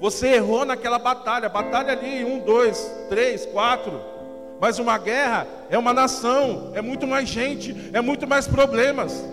Você 0.00 0.28
errou 0.28 0.64
naquela 0.64 0.98
batalha, 0.98 1.48
batalha 1.48 1.92
ali, 1.92 2.24
um, 2.24 2.40
dois, 2.40 2.90
três, 3.08 3.46
quatro. 3.46 4.15
Mas 4.60 4.78
uma 4.78 4.96
guerra 4.98 5.46
é 5.68 5.76
uma 5.76 5.92
nação, 5.92 6.72
é 6.74 6.80
muito 6.80 7.06
mais 7.06 7.28
gente, 7.28 7.90
é 7.92 8.00
muito 8.00 8.26
mais 8.26 8.46
problemas. 8.46 9.24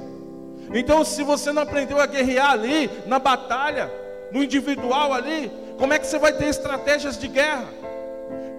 Então, 0.74 1.03
se 1.06 1.24
você 1.24 1.51
não 1.51 1.62
aprendeu 1.62 2.00
a 2.00 2.06
guerrear 2.06 2.51
ali, 2.51 2.89
na 3.06 3.20
batalha, 3.20 3.92
no 4.32 4.44
individual 4.44 5.13
ali, 5.13 5.51
como 5.77 5.94
é 5.94 6.00
que 6.00 6.08
você 6.08 6.18
vai 6.18 6.34
ter 6.34 6.48
estratégias 6.48 7.18
de 7.18 7.27
guerra? 7.27 7.65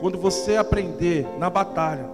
Quando 0.00 0.18
você 0.18 0.56
aprender 0.56 1.26
na 1.38 1.50
batalha, 1.50 2.08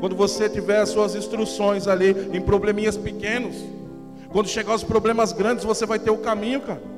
quando 0.00 0.14
você 0.14 0.48
tiver 0.48 0.78
as 0.78 0.90
suas 0.90 1.14
instruções 1.14 1.88
ali 1.88 2.30
em 2.32 2.40
probleminhas 2.40 2.96
pequenos, 2.96 3.56
quando 4.30 4.48
chegar 4.48 4.74
os 4.74 4.84
problemas 4.84 5.32
grandes, 5.32 5.64
você 5.64 5.86
vai 5.86 5.98
ter 5.98 6.10
o 6.10 6.18
caminho, 6.18 6.60
cara. 6.60 6.93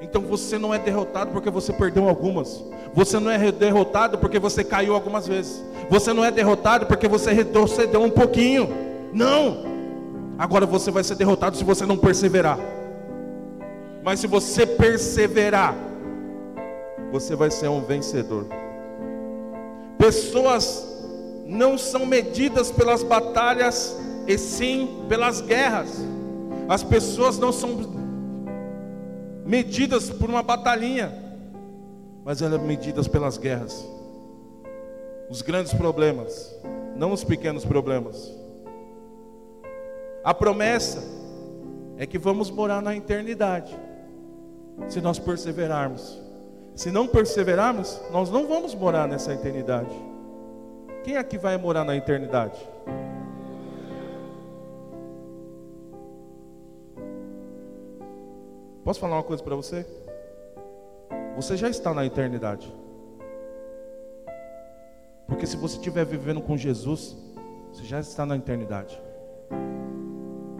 Então 0.00 0.22
você 0.22 0.58
não 0.58 0.74
é 0.74 0.78
derrotado 0.78 1.30
porque 1.32 1.50
você 1.50 1.72
perdeu 1.72 2.08
algumas. 2.08 2.64
Você 2.94 3.18
não 3.18 3.30
é 3.30 3.50
derrotado 3.50 4.18
porque 4.18 4.38
você 4.38 4.62
caiu 4.62 4.94
algumas 4.94 5.26
vezes. 5.26 5.62
Você 5.88 6.12
não 6.12 6.24
é 6.24 6.30
derrotado 6.30 6.86
porque 6.86 7.08
você 7.08 7.32
retrocedeu 7.32 8.02
um 8.02 8.10
pouquinho. 8.10 8.68
Não. 9.12 9.64
Agora 10.38 10.66
você 10.66 10.90
vai 10.90 11.02
ser 11.02 11.14
derrotado 11.14 11.56
se 11.56 11.64
você 11.64 11.86
não 11.86 11.96
perseverar. 11.96 12.58
Mas 14.04 14.20
se 14.20 14.26
você 14.26 14.66
perseverar, 14.66 15.74
você 17.10 17.34
vai 17.34 17.50
ser 17.50 17.68
um 17.68 17.80
vencedor. 17.80 18.46
Pessoas 19.98 20.86
não 21.46 21.78
são 21.78 22.04
medidas 22.04 22.70
pelas 22.70 23.02
batalhas, 23.02 23.96
e 24.26 24.36
sim 24.36 25.04
pelas 25.08 25.40
guerras. 25.40 26.04
As 26.68 26.82
pessoas 26.82 27.38
não 27.38 27.52
são 27.52 27.78
medidas 29.46 30.10
por 30.10 30.28
uma 30.28 30.42
batalhinha, 30.42 31.12
mas 32.24 32.42
elas 32.42 32.58
são 32.58 32.66
medidas 32.66 33.06
pelas 33.06 33.38
guerras. 33.38 33.88
Os 35.30 35.40
grandes 35.40 35.72
problemas, 35.72 36.54
não 36.96 37.12
os 37.12 37.22
pequenos 37.22 37.64
problemas. 37.64 38.32
A 40.24 40.34
promessa 40.34 41.02
é 41.96 42.04
que 42.06 42.18
vamos 42.18 42.50
morar 42.50 42.82
na 42.82 42.96
eternidade, 42.96 43.74
se 44.88 45.00
nós 45.00 45.18
perseverarmos. 45.18 46.20
Se 46.74 46.90
não 46.90 47.06
perseverarmos, 47.06 47.98
nós 48.10 48.28
não 48.28 48.46
vamos 48.46 48.74
morar 48.74 49.08
nessa 49.08 49.32
eternidade. 49.32 49.94
Quem 51.04 51.16
aqui 51.16 51.38
vai 51.38 51.56
morar 51.56 51.84
na 51.84 51.96
eternidade? 51.96 52.58
Posso 58.86 59.00
falar 59.00 59.16
uma 59.16 59.24
coisa 59.24 59.42
para 59.42 59.56
você? 59.56 59.84
Você 61.34 61.56
já 61.56 61.68
está 61.68 61.92
na 61.92 62.06
eternidade. 62.06 62.72
Porque 65.26 65.44
se 65.44 65.56
você 65.56 65.76
estiver 65.76 66.06
vivendo 66.06 66.40
com 66.40 66.56
Jesus, 66.56 67.16
você 67.72 67.82
já 67.82 67.98
está 67.98 68.24
na 68.24 68.36
eternidade. 68.36 68.96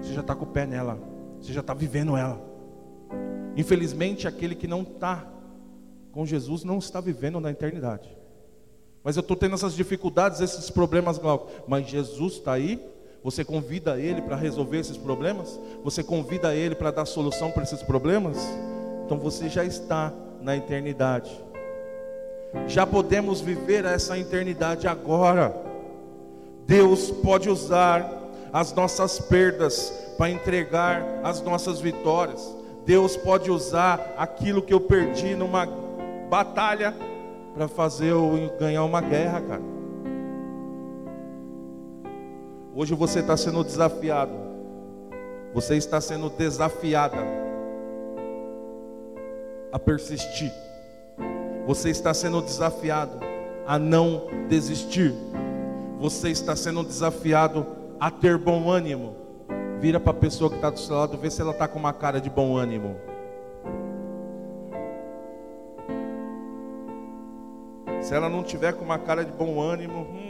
Você 0.00 0.12
já 0.12 0.22
está 0.22 0.34
com 0.34 0.42
o 0.42 0.48
pé 0.48 0.66
nela. 0.66 0.98
Você 1.40 1.52
já 1.52 1.60
está 1.60 1.72
vivendo 1.72 2.16
ela. 2.16 2.44
Infelizmente, 3.56 4.26
aquele 4.26 4.56
que 4.56 4.66
não 4.66 4.82
está 4.82 5.24
com 6.10 6.26
Jesus 6.26 6.64
não 6.64 6.78
está 6.78 7.00
vivendo 7.00 7.38
na 7.38 7.52
eternidade. 7.52 8.08
Mas 9.04 9.16
eu 9.16 9.20
estou 9.20 9.36
tendo 9.36 9.54
essas 9.54 9.72
dificuldades, 9.72 10.40
esses 10.40 10.68
problemas, 10.68 11.20
mas 11.68 11.86
Jesus 11.86 12.32
está 12.32 12.54
aí. 12.54 12.84
Você 13.26 13.44
convida 13.44 13.98
Ele 13.98 14.22
para 14.22 14.36
resolver 14.36 14.78
esses 14.78 14.96
problemas? 14.96 15.58
Você 15.82 16.00
convida 16.00 16.54
Ele 16.54 16.76
para 16.76 16.92
dar 16.92 17.04
solução 17.04 17.50
para 17.50 17.64
esses 17.64 17.82
problemas? 17.82 18.38
Então 19.04 19.18
você 19.18 19.48
já 19.48 19.64
está 19.64 20.12
na 20.40 20.56
eternidade. 20.56 21.36
Já 22.68 22.86
podemos 22.86 23.40
viver 23.40 23.84
essa 23.84 24.16
eternidade 24.16 24.86
agora. 24.86 25.52
Deus 26.68 27.10
pode 27.10 27.50
usar 27.50 28.08
as 28.52 28.72
nossas 28.72 29.18
perdas 29.18 29.92
para 30.16 30.30
entregar 30.30 31.04
as 31.24 31.42
nossas 31.42 31.80
vitórias. 31.80 32.54
Deus 32.84 33.16
pode 33.16 33.50
usar 33.50 34.14
aquilo 34.16 34.62
que 34.62 34.72
eu 34.72 34.80
perdi 34.80 35.34
numa 35.34 35.66
batalha 36.30 36.94
para 37.52 37.66
fazer 37.66 38.12
eu 38.12 38.54
ganhar 38.56 38.84
uma 38.84 39.00
guerra, 39.00 39.40
cara. 39.40 39.75
Hoje 42.78 42.94
você 42.94 43.20
está 43.20 43.34
sendo 43.38 43.64
desafiado. 43.64 44.34
Você 45.54 45.76
está 45.76 45.98
sendo 45.98 46.28
desafiada 46.28 47.16
a 49.72 49.78
persistir. 49.78 50.52
Você 51.66 51.88
está 51.88 52.12
sendo 52.12 52.42
desafiado 52.42 53.18
a 53.66 53.78
não 53.78 54.24
desistir. 54.46 55.14
Você 55.98 56.28
está 56.28 56.54
sendo 56.54 56.84
desafiado 56.84 57.66
a 57.98 58.10
ter 58.10 58.36
bom 58.36 58.68
ânimo. 58.70 59.16
Vira 59.80 59.98
para 59.98 60.10
a 60.10 60.20
pessoa 60.20 60.50
que 60.50 60.56
está 60.56 60.68
do 60.68 60.78
seu 60.78 60.96
lado, 60.96 61.16
vê 61.16 61.30
se 61.30 61.40
ela 61.40 61.52
está 61.52 61.66
com 61.66 61.78
uma 61.78 61.94
cara 61.94 62.20
de 62.20 62.28
bom 62.28 62.58
ânimo. 62.58 62.94
Se 68.02 68.14
ela 68.14 68.28
não 68.28 68.42
tiver 68.42 68.74
com 68.74 68.84
uma 68.84 68.98
cara 68.98 69.24
de 69.24 69.32
bom 69.32 69.62
ânimo, 69.62 70.02
hum, 70.02 70.25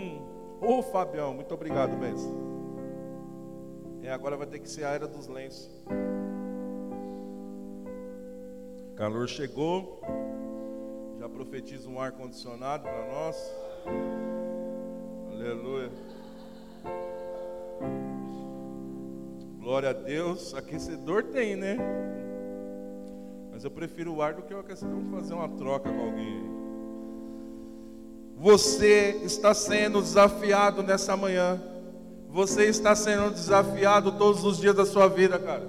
ô 0.66 0.82
Fabião, 0.82 1.32
muito 1.32 1.54
obrigado, 1.54 1.96
mestre. 1.96 2.32
É, 4.02 4.10
agora 4.12 4.36
vai 4.36 4.46
ter 4.46 4.58
que 4.58 4.68
ser 4.68 4.84
a 4.84 4.90
era 4.90 5.06
dos 5.06 5.26
lenços. 5.26 5.70
Calor 8.96 9.28
chegou. 9.28 10.00
Já 11.18 11.28
profetiza 11.28 11.88
um 11.88 12.00
ar 12.00 12.12
condicionado 12.12 12.84
para 12.84 13.06
nós. 13.06 13.54
Aleluia. 15.32 15.90
Glória 19.58 19.90
a 19.90 19.92
Deus. 19.92 20.54
Aquecedor 20.54 21.24
tem, 21.24 21.56
né? 21.56 21.76
Mas 23.50 23.64
eu 23.64 23.70
prefiro 23.70 24.14
o 24.14 24.22
ar 24.22 24.34
do 24.34 24.42
que 24.42 24.54
o 24.54 24.60
aquecedor. 24.60 24.94
Vamos 24.94 25.20
fazer 25.20 25.34
uma 25.34 25.48
troca 25.48 25.92
com 25.92 26.00
alguém. 26.00 26.65
Você 28.38 29.18
está 29.24 29.54
sendo 29.54 30.02
desafiado 30.02 30.82
nessa 30.82 31.16
manhã. 31.16 31.58
Você 32.28 32.66
está 32.66 32.94
sendo 32.94 33.30
desafiado 33.30 34.12
todos 34.12 34.44
os 34.44 34.58
dias 34.58 34.74
da 34.74 34.84
sua 34.84 35.08
vida, 35.08 35.38
cara. 35.38 35.66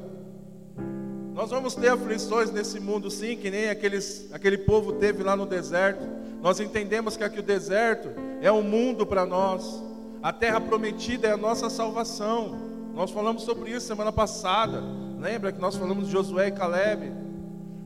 Nós 1.33 1.49
vamos 1.49 1.75
ter 1.75 1.87
aflições 1.87 2.51
nesse 2.51 2.77
mundo, 2.77 3.09
sim, 3.09 3.37
que 3.37 3.49
nem 3.49 3.69
aqueles, 3.69 4.27
aquele 4.33 4.57
povo 4.57 4.93
teve 4.93 5.23
lá 5.23 5.33
no 5.33 5.45
deserto. 5.45 6.03
Nós 6.41 6.59
entendemos 6.59 7.15
que 7.15 7.23
aqui 7.23 7.39
o 7.39 7.43
deserto 7.43 8.09
é 8.41 8.51
um 8.51 8.61
mundo 8.61 9.05
para 9.05 9.25
nós. 9.25 9.81
A 10.21 10.33
terra 10.33 10.59
prometida 10.59 11.29
é 11.29 11.31
a 11.31 11.37
nossa 11.37 11.69
salvação. 11.69 12.57
Nós 12.93 13.11
falamos 13.11 13.43
sobre 13.43 13.71
isso 13.71 13.87
semana 13.87 14.11
passada. 14.11 14.83
Lembra 15.19 15.53
que 15.53 15.61
nós 15.61 15.77
falamos 15.77 16.07
de 16.07 16.11
Josué 16.11 16.47
e 16.47 16.51
Caleb? 16.51 17.13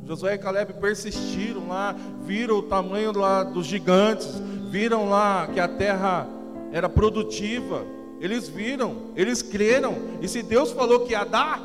Josué 0.08 0.34
e 0.34 0.38
Caleb 0.40 0.74
persistiram 0.74 1.68
lá, 1.68 1.96
viram 2.24 2.58
o 2.58 2.64
tamanho 2.64 3.12
lá 3.12 3.44
dos 3.44 3.68
gigantes, 3.68 4.42
viram 4.72 5.10
lá 5.10 5.50
que 5.54 5.60
a 5.60 5.68
terra 5.68 6.26
era 6.72 6.88
produtiva. 6.88 7.86
Eles 8.22 8.48
viram, 8.48 9.12
eles 9.16 9.42
creram. 9.42 9.96
E 10.22 10.28
se 10.28 10.42
Deus 10.42 10.72
falou 10.72 11.02
que 11.02 11.12
ia 11.12 11.26
dar, 11.26 11.62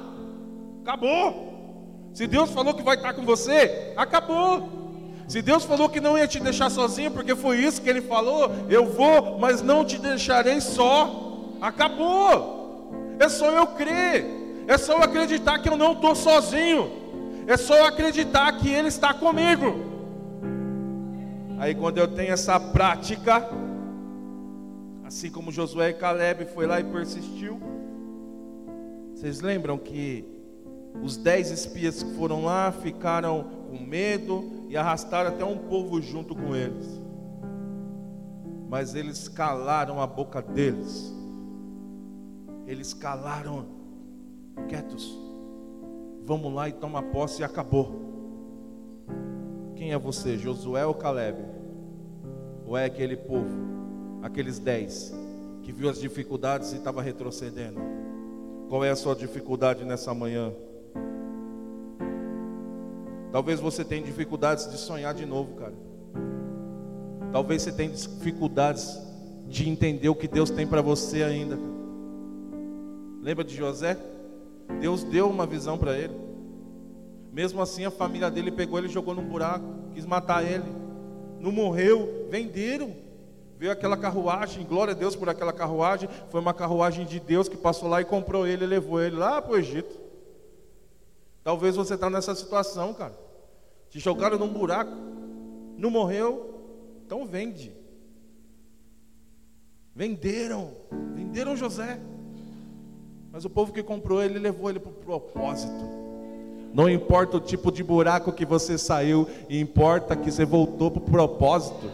acabou. 0.83 2.11
Se 2.13 2.27
Deus 2.27 2.51
falou 2.51 2.75
que 2.75 2.83
vai 2.83 2.97
estar 2.97 3.13
com 3.15 3.25
você, 3.25 3.93
acabou. 3.97 4.69
Se 5.29 5.41
Deus 5.41 5.65
falou 5.65 5.89
que 5.89 6.01
não 6.01 6.19
ia 6.19 6.27
te 6.27 6.41
deixar 6.41 6.71
sozinho, 6.71 7.11
porque 7.11 7.37
foi 7.37 7.59
isso 7.59 7.81
que 7.81 7.89
Ele 7.89 8.01
falou, 8.01 8.51
eu 8.69 8.87
vou, 8.87 9.39
mas 9.39 9.63
não 9.63 9.85
te 9.85 9.99
deixarei 9.99 10.61
só. 10.61 11.55
Acabou. 11.61 13.15
É 13.21 13.29
só 13.29 13.51
eu 13.51 13.67
crer. 13.69 14.25
É 14.67 14.77
só 14.77 14.95
eu 14.95 15.03
acreditar 15.03 15.59
que 15.61 15.69
eu 15.69 15.77
não 15.77 15.93
estou 15.93 16.15
sozinho. 16.15 16.91
É 17.47 17.57
só 17.57 17.77
eu 17.77 17.85
acreditar 17.85 18.51
que 18.59 18.69
Ele 18.69 18.89
está 18.89 19.15
comigo. 19.15 19.96
Aí 21.59 21.75
quando 21.75 21.99
eu 21.99 22.09
tenho 22.09 22.33
essa 22.33 22.59
prática, 22.61 23.49
assim 25.05 25.31
como 25.31 25.51
Josué 25.51 25.91
e 25.91 25.95
Caleb 25.95 26.47
foi 26.47 26.67
lá 26.67 26.81
e 26.81 26.85
persistiu, 26.85 27.61
vocês 29.15 29.41
lembram 29.41 29.79
que 29.79 30.25
os 31.03 31.17
dez 31.17 31.51
espias 31.51 32.03
que 32.03 32.15
foram 32.15 32.45
lá 32.45 32.73
ficaram 32.73 33.45
com 33.71 33.79
medo 33.79 34.67
e 34.69 34.77
arrastaram 34.77 35.31
até 35.31 35.45
um 35.45 35.57
povo 35.57 36.01
junto 36.01 36.35
com 36.35 36.55
eles. 36.55 37.01
Mas 38.69 38.95
eles 38.95 39.29
calaram 39.29 40.01
a 40.01 40.07
boca 40.07 40.43
deles 40.43 41.17
eles 42.67 42.93
calaram, 42.93 43.65
quietos. 44.69 45.17
Vamos 46.25 46.53
lá 46.53 46.69
e 46.69 46.73
toma 46.73 47.01
posse 47.01 47.43
e 47.43 47.45
acabou. 47.45 48.05
Quem 49.77 49.93
é 49.93 49.99
você, 49.99 50.37
Josué 50.37 50.85
ou 50.85 50.95
Caleb? 50.95 51.56
Ou 52.67 52.77
é 52.77 52.85
aquele 52.85 53.17
povo, 53.17 53.57
aqueles 54.23 54.59
dez, 54.59 55.15
que 55.63 55.71
viu 55.71 55.89
as 55.89 56.01
dificuldades 56.01 56.73
e 56.73 56.77
estava 56.77 57.01
retrocedendo? 57.01 57.81
Qual 58.69 58.85
é 58.85 58.91
a 58.91 58.97
sua 58.97 59.15
dificuldade 59.15 59.85
nessa 59.85 60.13
manhã? 60.13 60.53
Talvez 63.31 63.61
você 63.61 63.85
tenha 63.85 64.03
dificuldades 64.03 64.69
de 64.71 64.79
sonhar 64.79 65.15
de 65.15 65.25
novo, 65.25 65.55
cara. 65.55 65.75
Talvez 67.33 67.63
você 67.63 67.71
tenha 67.71 67.91
dificuldades 67.91 68.99
de 69.49 69.69
entender 69.69 70.09
o 70.09 70.15
que 70.15 70.27
Deus 70.27 70.51
tem 70.51 70.67
para 70.67 70.83
você 70.83 71.23
ainda. 71.23 71.59
Lembra 73.23 73.45
de 73.45 73.55
José? 73.55 73.97
Deus 74.81 75.05
deu 75.05 75.29
uma 75.29 75.47
visão 75.47 75.79
para 75.79 75.97
ele. 75.97 76.15
Mesmo 77.33 77.61
assim, 77.61 77.85
a 77.85 77.91
família 77.91 78.31
dele 78.31 78.51
pegou 78.51 78.79
ele 78.79 78.89
e 78.89 78.93
jogou 78.93 79.15
num 79.15 79.29
buraco, 79.29 79.67
quis 79.95 80.07
matar 80.07 80.43
ele. 80.43 80.86
Não 81.41 81.53
morreu, 81.53 82.27
venderam. 82.31 82.95
Veio 83.59 83.73
aquela 83.73 83.97
carruagem, 83.97 84.67
glória 84.67 84.93
a 84.93 84.97
Deus 84.97 85.17
por 85.17 85.29
aquela 85.29 85.53
carruagem. 85.53 86.09
Foi 86.31 86.41
uma 86.41 86.53
carruagem 86.53 87.07
de 87.07 87.19
Deus 87.19 87.49
que 87.49 87.57
passou 87.57 87.89
lá 87.89 88.01
e 88.01 88.05
comprou 88.05 88.47
ele 88.47 88.67
levou 88.67 89.01
ele 89.01 89.17
lá 89.17 89.41
para 89.41 89.53
o 89.53 89.57
Egito. 89.57 89.99
Talvez 91.43 91.77
você 91.77 91.95
está 91.95 92.11
nessa 92.11 92.35
situação, 92.35 92.93
cara. 92.93 93.19
Te 93.89 93.99
jogaram 93.99 94.39
num 94.39 94.53
buraco, 94.53 94.93
não 95.77 95.91
morreu, 95.91 96.55
então 97.07 97.25
vende. 97.25 97.73
Venderam, 99.95 100.73
venderam 101.15 101.57
José. 101.57 101.99
Mas 103.33 103.45
o 103.45 103.51
povo 103.51 103.73
que 103.73 103.83
comprou 103.83 104.23
ele 104.23 104.39
levou 104.39 104.69
ele 104.69 104.81
para 104.81 104.91
o 104.91 104.95
propósito. 104.95 106.06
Não 106.73 106.91
importa 106.91 107.39
o 107.39 107.41
tipo 107.41 107.73
de 107.73 107.83
buraco 107.83 108.33
que 108.33 108.45
você 108.45 108.77
saiu, 108.77 109.27
importa 109.49 110.15
que 110.15 110.31
você 110.31 110.45
voltou 110.45 110.91
para 110.91 111.03
o 111.03 111.11
propósito. 111.11 111.91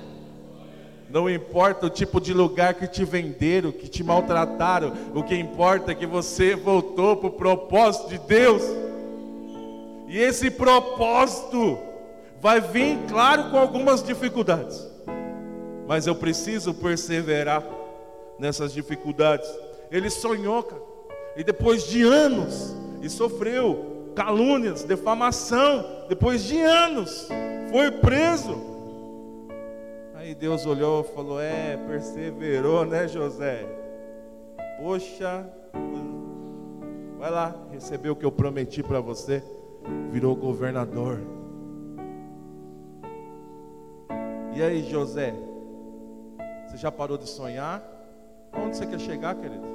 Não 1.08 1.28
importa 1.28 1.86
o 1.86 1.90
tipo 1.90 2.20
de 2.20 2.32
lugar 2.32 2.74
que 2.74 2.86
te 2.86 3.04
venderam, 3.04 3.70
que 3.70 3.86
te 3.86 4.02
maltrataram, 4.02 4.92
o 5.14 5.22
que 5.22 5.36
importa 5.36 5.92
é 5.92 5.94
que 5.94 6.06
você 6.06 6.56
voltou 6.56 7.16
para 7.16 7.28
o 7.28 7.32
propósito 7.32 8.08
de 8.08 8.18
Deus. 8.18 8.62
E 10.08 10.18
esse 10.18 10.50
propósito 10.50 11.78
vai 12.40 12.60
vir, 12.60 12.98
claro, 13.08 13.50
com 13.50 13.58
algumas 13.58 14.02
dificuldades, 14.02 14.84
mas 15.86 16.06
eu 16.06 16.14
preciso 16.14 16.74
perseverar 16.74 17.62
nessas 18.38 18.72
dificuldades. 18.72 19.48
Ele 19.90 20.08
sonhou, 20.10 20.62
cara. 20.62 20.82
E 21.36 21.44
depois 21.44 21.84
de 21.84 22.02
anos, 22.02 22.74
e 23.02 23.08
sofreu 23.08 23.91
calúnias, 24.14 24.84
defamação, 24.84 25.84
depois 26.08 26.44
de 26.44 26.60
anos, 26.60 27.28
foi 27.70 27.90
preso. 27.90 28.72
Aí 30.14 30.34
Deus 30.34 30.64
olhou 30.66 31.00
e 31.02 31.14
falou: 31.14 31.40
É, 31.40 31.76
perseverou, 31.76 32.84
né, 32.84 33.08
José? 33.08 33.66
Poxa, 34.80 35.46
vai 37.18 37.30
lá, 37.30 37.54
recebeu 37.70 38.12
o 38.12 38.16
que 38.16 38.24
eu 38.24 38.32
prometi 38.32 38.82
para 38.82 39.00
você, 39.00 39.42
virou 40.10 40.34
governador. 40.36 41.20
E 44.54 44.62
aí, 44.62 44.82
José, 44.84 45.34
você 46.66 46.76
já 46.76 46.92
parou 46.92 47.16
de 47.16 47.28
sonhar? 47.28 47.82
Onde 48.52 48.76
você 48.76 48.86
quer 48.86 49.00
chegar, 49.00 49.34
querido? 49.34 49.66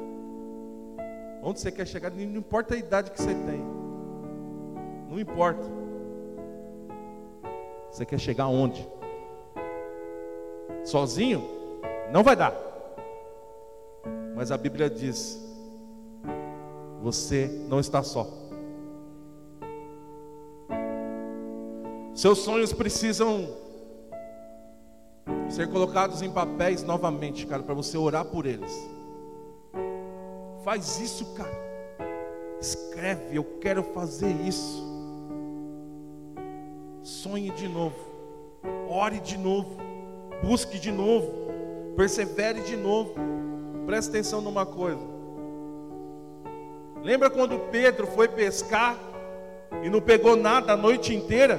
Onde 1.41 1.59
você 1.59 1.71
quer 1.71 1.87
chegar, 1.87 2.11
não 2.11 2.21
importa 2.21 2.75
a 2.75 2.77
idade 2.77 3.11
que 3.11 3.21
você 3.21 3.33
tem. 3.33 3.76
Não 5.09 5.19
importa. 5.19 5.63
Você 7.91 8.05
quer 8.05 8.19
chegar 8.19 8.47
onde? 8.47 8.87
Sozinho? 10.83 11.43
Não 12.11 12.23
vai 12.23 12.35
dar. 12.35 12.53
Mas 14.35 14.51
a 14.51 14.57
Bíblia 14.57 14.89
diz: 14.89 15.43
você 17.01 17.47
não 17.67 17.79
está 17.79 18.03
só. 18.03 18.27
Seus 22.13 22.39
sonhos 22.39 22.73
precisam 22.73 23.47
ser 25.49 25.69
colocados 25.69 26.21
em 26.21 26.31
papéis 26.31 26.83
novamente, 26.83 27.45
cara, 27.45 27.63
para 27.63 27.73
você 27.73 27.97
orar 27.97 28.25
por 28.25 28.45
eles 28.45 28.97
Faz 30.67 30.99
isso, 30.99 31.33
cara. 31.33 31.49
Escreve, 32.59 33.37
eu 33.37 33.43
quero 33.61 33.81
fazer 33.83 34.29
isso. 34.45 34.96
Sonhe 37.07 37.51
de 37.51 37.69
novo. 37.69 37.95
Ore 38.89 39.21
de 39.21 39.37
novo. 39.37 39.77
Busque 40.43 40.77
de 40.77 40.91
novo. 40.91 41.31
Persevere 41.95 42.59
de 42.59 42.75
novo. 42.75 43.13
Preste 43.85 44.09
atenção 44.09 44.41
numa 44.41 44.65
coisa. 44.65 44.99
Lembra 47.01 47.29
quando 47.29 47.57
Pedro 47.71 48.07
foi 48.07 48.27
pescar 48.27 48.97
e 49.81 49.89
não 49.89 50.01
pegou 50.01 50.35
nada 50.35 50.73
a 50.73 50.75
noite 50.75 51.15
inteira? 51.15 51.57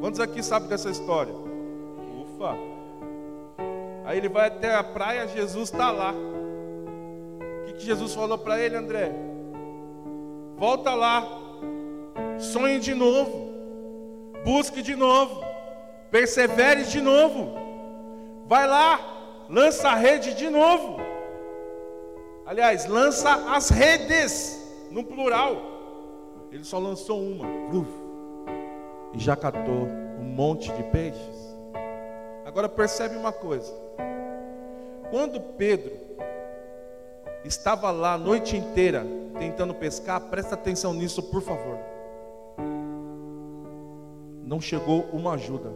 Quantos 0.00 0.18
aqui 0.18 0.42
sabem 0.42 0.68
dessa 0.68 0.90
história? 0.90 1.32
Ufa! 1.32 2.56
Aí 4.04 4.18
ele 4.18 4.28
vai 4.28 4.48
até 4.48 4.74
a 4.74 4.82
praia, 4.82 5.28
Jesus 5.28 5.70
está 5.70 5.92
lá. 5.92 6.12
O 6.12 7.66
que, 7.66 7.74
que 7.74 7.84
Jesus 7.84 8.12
falou 8.12 8.36
para 8.36 8.58
ele, 8.58 8.74
André? 8.74 9.12
Volta 10.56 10.92
lá, 10.92 11.24
sonhe 12.36 12.80
de 12.80 12.94
novo, 12.94 13.49
busque 14.44 14.82
de 14.82 14.94
novo, 14.96 15.44
persevere 16.10 16.84
de 16.84 17.00
novo, 17.00 17.54
vai 18.46 18.66
lá, 18.66 19.00
lança 19.48 19.88
a 19.88 19.94
rede 19.94 20.34
de 20.34 20.48
novo. 20.48 20.98
Aliás, 22.46 22.86
lança 22.86 23.54
as 23.54 23.70
redes, 23.70 24.58
no 24.90 25.04
plural. 25.04 25.56
Ele 26.50 26.64
só 26.64 26.78
lançou 26.78 27.20
uma, 27.22 27.46
e 29.14 29.18
já 29.18 29.36
catou 29.36 29.86
um 30.18 30.24
monte 30.24 30.72
de 30.72 30.82
peixes. 30.84 31.56
Agora 32.44 32.68
percebe 32.68 33.16
uma 33.16 33.32
coisa: 33.32 33.72
quando 35.10 35.40
Pedro 35.40 35.92
estava 37.44 37.90
lá 37.90 38.14
a 38.14 38.18
noite 38.18 38.56
inteira 38.56 39.06
tentando 39.38 39.74
pescar, 39.74 40.20
presta 40.22 40.54
atenção 40.54 40.92
nisso, 40.92 41.22
por 41.22 41.42
favor. 41.42 41.78
Não 44.50 44.60
chegou 44.60 45.08
uma 45.12 45.34
ajuda 45.34 45.70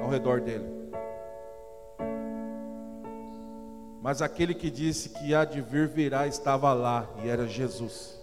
ao 0.00 0.08
redor 0.08 0.40
dele. 0.40 0.64
Mas 4.00 4.22
aquele 4.22 4.54
que 4.54 4.70
disse 4.70 5.08
que 5.08 5.34
há 5.34 5.44
de 5.44 5.60
vir 5.60 5.88
virá 5.88 6.28
estava 6.28 6.72
lá 6.72 7.10
e 7.24 7.28
era 7.28 7.48
Jesus. 7.48 8.22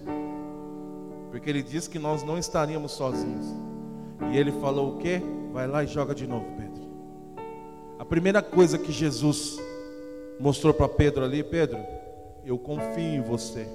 Porque 1.29 1.49
ele 1.49 1.61
disse 1.61 1.89
que 1.89 1.99
nós 1.99 2.23
não 2.23 2.37
estaríamos 2.37 2.93
sozinhos. 2.93 3.47
E 4.31 4.37
ele 4.37 4.53
falou 4.61 4.95
o 4.95 4.97
quê? 4.97 5.21
Vai 5.51 5.67
lá 5.67 5.83
e 5.83 5.87
joga 5.87 6.15
de 6.15 6.25
novo, 6.25 6.45
Pedro. 6.55 6.83
A 7.99 8.05
primeira 8.05 8.41
coisa 8.41 8.77
que 8.77 8.93
Jesus 8.93 9.57
mostrou 10.39 10.73
para 10.73 10.87
Pedro 10.87 11.25
ali, 11.25 11.43
Pedro, 11.43 11.79
eu 12.45 12.57
confio 12.57 13.03
em 13.03 13.21
você. 13.21 13.67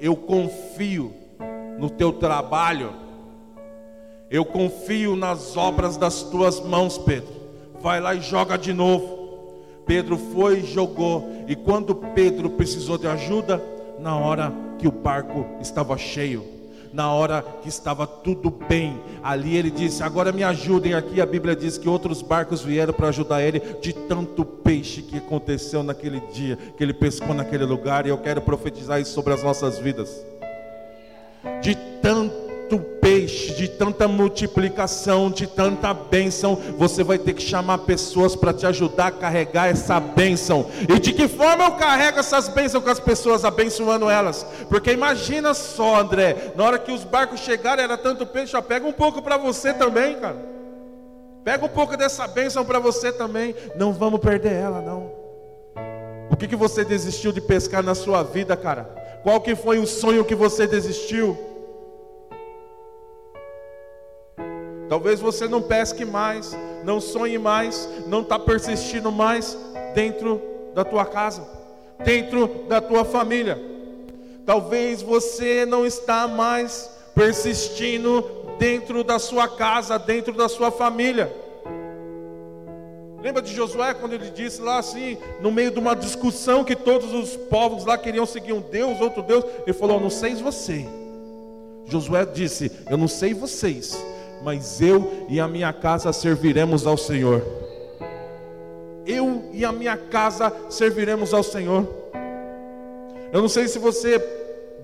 Eu 0.00 0.16
confio 0.16 1.12
no 1.78 1.90
teu 1.90 2.14
trabalho. 2.14 3.04
Eu 4.30 4.44
confio 4.44 5.14
nas 5.14 5.56
obras 5.56 5.96
das 5.96 6.22
tuas 6.22 6.60
mãos, 6.60 6.98
Pedro. 6.98 7.28
Vai 7.80 8.00
lá 8.00 8.14
e 8.14 8.20
joga 8.20 8.58
de 8.58 8.72
novo. 8.72 9.16
Pedro 9.86 10.18
foi 10.18 10.58
e 10.58 10.66
jogou. 10.66 11.44
E 11.46 11.54
quando 11.54 11.94
Pedro 11.94 12.50
precisou 12.50 12.98
de 12.98 13.06
ajuda, 13.06 13.62
na 14.00 14.16
hora 14.16 14.52
que 14.78 14.88
o 14.88 14.92
barco 14.92 15.46
estava 15.60 15.96
cheio, 15.96 16.44
na 16.92 17.12
hora 17.12 17.44
que 17.62 17.68
estava 17.68 18.04
tudo 18.04 18.50
bem, 18.50 19.00
ali 19.22 19.56
ele 19.56 19.70
disse: 19.70 20.02
Agora 20.02 20.32
me 20.32 20.42
ajudem 20.42 20.94
aqui. 20.94 21.20
A 21.20 21.26
Bíblia 21.26 21.54
diz 21.54 21.78
que 21.78 21.88
outros 21.88 22.20
barcos 22.20 22.62
vieram 22.62 22.92
para 22.92 23.08
ajudar 23.08 23.42
ele, 23.42 23.60
de 23.80 23.92
tanto 23.92 24.44
peixe 24.44 25.02
que 25.02 25.18
aconteceu 25.18 25.84
naquele 25.84 26.18
dia, 26.32 26.56
que 26.76 26.82
ele 26.82 26.92
pescou 26.92 27.32
naquele 27.32 27.64
lugar. 27.64 28.06
E 28.06 28.08
eu 28.08 28.18
quero 28.18 28.40
profetizar 28.40 29.00
isso 29.00 29.12
sobre 29.12 29.32
as 29.34 29.42
nossas 29.44 29.78
vidas. 29.78 30.24
De 31.62 31.76
tanto 32.02 32.45
peixe, 33.06 33.54
de 33.54 33.68
tanta 33.68 34.08
multiplicação, 34.08 35.30
de 35.30 35.46
tanta 35.46 35.94
bênção, 35.94 36.56
você 36.76 37.04
vai 37.04 37.16
ter 37.16 37.34
que 37.34 37.42
chamar 37.42 37.78
pessoas 37.78 38.34
para 38.34 38.52
te 38.52 38.66
ajudar 38.66 39.06
a 39.06 39.10
carregar 39.12 39.68
essa 39.68 40.00
bênção. 40.00 40.66
E 40.88 40.98
de 40.98 41.12
que 41.12 41.28
forma 41.28 41.66
eu 41.66 41.72
carrego 41.72 42.18
essas 42.18 42.48
bênçãos 42.48 42.82
com 42.82 42.90
as 42.90 42.98
pessoas, 42.98 43.44
abençoando 43.44 44.10
elas? 44.10 44.44
Porque 44.68 44.90
imagina 44.90 45.54
só, 45.54 46.00
André, 46.00 46.52
na 46.56 46.64
hora 46.64 46.80
que 46.80 46.90
os 46.90 47.04
barcos 47.04 47.38
chegaram, 47.38 47.80
era 47.80 47.96
tanto 47.96 48.26
peixe, 48.26 48.56
ó, 48.56 48.60
pega 48.60 48.84
um 48.84 48.92
pouco 48.92 49.22
para 49.22 49.36
você 49.36 49.72
também, 49.72 50.16
cara. 50.16 50.56
Pega 51.44 51.64
um 51.64 51.68
pouco 51.68 51.96
dessa 51.96 52.26
bênção 52.26 52.64
para 52.64 52.80
você 52.80 53.12
também. 53.12 53.54
Não 53.76 53.92
vamos 53.92 54.18
perder 54.18 54.52
ela, 54.52 54.80
não. 54.80 55.12
O 56.28 56.36
que, 56.36 56.48
que 56.48 56.56
você 56.56 56.84
desistiu 56.84 57.30
de 57.30 57.40
pescar 57.40 57.84
na 57.84 57.94
sua 57.94 58.24
vida, 58.24 58.56
cara? 58.56 58.82
Qual 59.22 59.40
que 59.40 59.54
foi 59.54 59.78
o 59.78 59.86
sonho 59.86 60.24
que 60.24 60.34
você 60.34 60.66
desistiu? 60.66 61.55
Talvez 64.88 65.20
você 65.20 65.48
não 65.48 65.60
pesque 65.60 66.04
mais, 66.04 66.56
não 66.84 67.00
sonhe 67.00 67.38
mais, 67.38 67.88
não 68.06 68.20
está 68.20 68.38
persistindo 68.38 69.10
mais 69.10 69.58
dentro 69.94 70.40
da 70.74 70.84
tua 70.84 71.04
casa, 71.04 71.46
dentro 72.04 72.46
da 72.68 72.80
tua 72.80 73.04
família. 73.04 73.60
Talvez 74.44 75.02
você 75.02 75.66
não 75.66 75.84
está 75.84 76.28
mais 76.28 76.88
persistindo 77.14 78.24
dentro 78.58 79.02
da 79.02 79.18
sua 79.18 79.48
casa, 79.48 79.98
dentro 79.98 80.32
da 80.34 80.48
sua 80.48 80.70
família. 80.70 81.34
Lembra 83.20 83.42
de 83.42 83.52
Josué 83.52 83.92
quando 83.94 84.12
ele 84.12 84.30
disse 84.30 84.60
lá 84.60 84.78
assim, 84.78 85.18
no 85.40 85.50
meio 85.50 85.72
de 85.72 85.80
uma 85.80 85.96
discussão 85.96 86.62
que 86.62 86.76
todos 86.76 87.12
os 87.12 87.34
povos 87.34 87.84
lá 87.84 87.98
queriam 87.98 88.24
seguir 88.24 88.52
um 88.52 88.60
Deus, 88.60 89.00
outro 89.00 89.20
Deus, 89.22 89.44
ele 89.62 89.72
falou: 89.72 89.98
"Não 89.98 90.10
sei 90.10 90.34
você". 90.36 90.86
Josué 91.86 92.24
disse: 92.24 92.70
"Eu 92.88 92.96
não 92.96 93.08
sei 93.08 93.34
vocês, 93.34 93.98
mas 94.46 94.80
eu 94.80 95.26
e 95.28 95.40
a 95.40 95.48
minha 95.48 95.72
casa 95.72 96.12
serviremos 96.12 96.86
ao 96.86 96.96
Senhor. 96.96 97.42
Eu 99.04 99.50
e 99.52 99.64
a 99.64 99.72
minha 99.72 99.96
casa 99.96 100.52
serviremos 100.70 101.34
ao 101.34 101.42
Senhor. 101.42 101.84
Eu 103.32 103.42
não 103.42 103.48
sei 103.48 103.66
se 103.66 103.80
você 103.80 104.20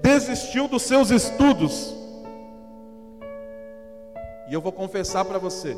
desistiu 0.03 0.67
dos 0.67 0.83
seus 0.83 1.13
estudos. 1.13 1.95
E 4.49 4.53
eu 4.53 4.61
vou 4.61 4.73
confessar 4.73 5.25
para 5.25 5.39
você, 5.39 5.77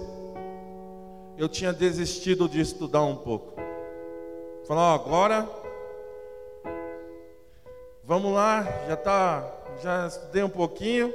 eu 1.36 1.46
tinha 1.46 1.70
desistido 1.70 2.48
de 2.48 2.62
estudar 2.62 3.02
um 3.02 3.16
pouco. 3.16 3.52
Falar, 4.66 4.94
agora 4.94 5.46
vamos 8.02 8.32
lá, 8.32 8.66
já 8.88 8.96
tá, 8.96 9.54
já 9.82 10.06
estudei 10.06 10.42
um 10.42 10.48
pouquinho 10.48 11.12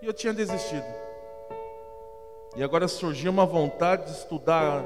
e 0.00 0.06
eu 0.06 0.12
tinha 0.14 0.32
desistido. 0.32 1.03
E 2.56 2.62
agora 2.62 2.86
surgiu 2.86 3.32
uma 3.32 3.44
vontade 3.44 4.04
de 4.04 4.12
estudar 4.12 4.84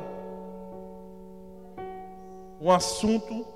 um 2.60 2.70
assunto 2.70 3.46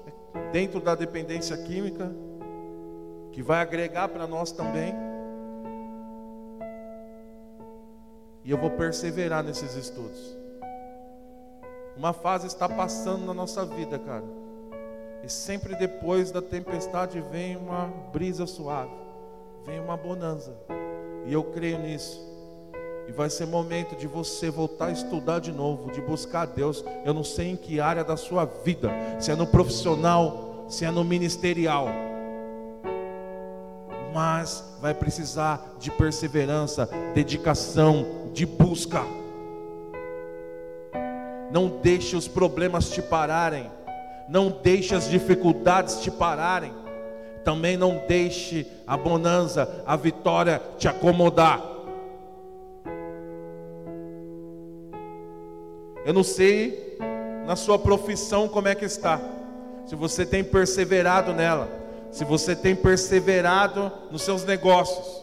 dentro 0.53 0.81
da 0.81 0.95
dependência 0.95 1.57
química 1.57 2.13
que 3.33 3.43
vai 3.43 3.61
agregar 3.61 4.09
para 4.09 4.27
nós 4.27 4.53
também. 4.53 4.95
E 8.45 8.51
eu 8.51 8.59
vou 8.59 8.71
perseverar 8.71 9.43
nesses 9.43 9.75
estudos. 9.75 10.37
Uma 11.97 12.13
fase 12.13 12.47
está 12.47 12.69
passando 12.69 13.25
na 13.25 13.33
nossa 13.33 13.65
vida, 13.65 13.99
cara. 13.99 14.25
E 15.23 15.29
sempre 15.29 15.75
depois 15.77 16.31
da 16.31 16.43
tempestade 16.43 17.21
vem 17.21 17.57
uma 17.57 17.87
brisa 18.13 18.47
suave, 18.47 18.93
vem 19.65 19.81
uma 19.81 19.97
bonança. 19.97 20.53
E 21.25 21.33
eu 21.33 21.45
creio 21.45 21.79
nisso. 21.79 22.32
E 23.09 23.13
vai 23.13 23.29
ser 23.29 23.47
momento 23.47 23.97
de 23.97 24.07
você 24.07 24.51
voltar 24.51 24.87
a 24.87 24.93
estudar 24.93 25.41
de 25.41 25.53
novo, 25.53 25.91
de 25.91 26.01
buscar 26.01 26.43
a 26.43 26.47
Deus. 26.47 26.85
Eu 27.05 27.13
não 27.13 27.25
sei 27.25 27.51
em 27.51 27.57
que 27.57 27.81
área 27.81 28.05
da 28.05 28.17
sua 28.17 28.45
vida, 28.45 28.91
se 29.21 29.31
é 29.31 29.35
no 29.35 29.47
profissional, 29.47 30.67
se 30.69 30.85
é 30.85 30.91
no 30.91 31.05
ministerial. 31.05 31.89
Mas 34.15 34.65
vai 34.81 34.95
precisar 34.95 35.75
de 35.79 35.91
perseverança, 35.91 36.89
dedicação, 37.15 38.31
de 38.33 38.47
busca. 38.47 39.03
Não 41.51 41.69
deixe 41.83 42.17
os 42.17 42.27
problemas 42.27 42.91
te 42.91 43.03
pararem. 43.03 43.71
Não 44.29 44.49
deixe 44.49 44.95
as 44.95 45.11
dificuldades 45.11 46.01
te 46.01 46.11
pararem. 46.11 46.73
Também 47.45 47.77
não 47.77 48.03
deixe 48.07 48.67
a 48.87 48.97
bonança, 48.97 49.83
a 49.87 49.97
vitória 49.97 50.63
te 50.79 50.89
acomodar. 50.89 51.72
Eu 56.05 56.13
não 56.13 56.25
sei 56.25 56.99
na 57.47 57.57
sua 57.57 57.79
profissão 57.79 58.49
como 58.49 58.69
é 58.69 58.75
que 58.75 58.85
está. 58.85 59.21
Se 59.87 59.95
você 59.95 60.25
tem 60.25 60.43
perseverado 60.43 61.33
nela, 61.33 61.69
se 62.11 62.25
você 62.25 62.55
tem 62.55 62.75
perseverado 62.75 63.91
nos 64.11 64.23
seus 64.23 64.45
negócios, 64.45 65.23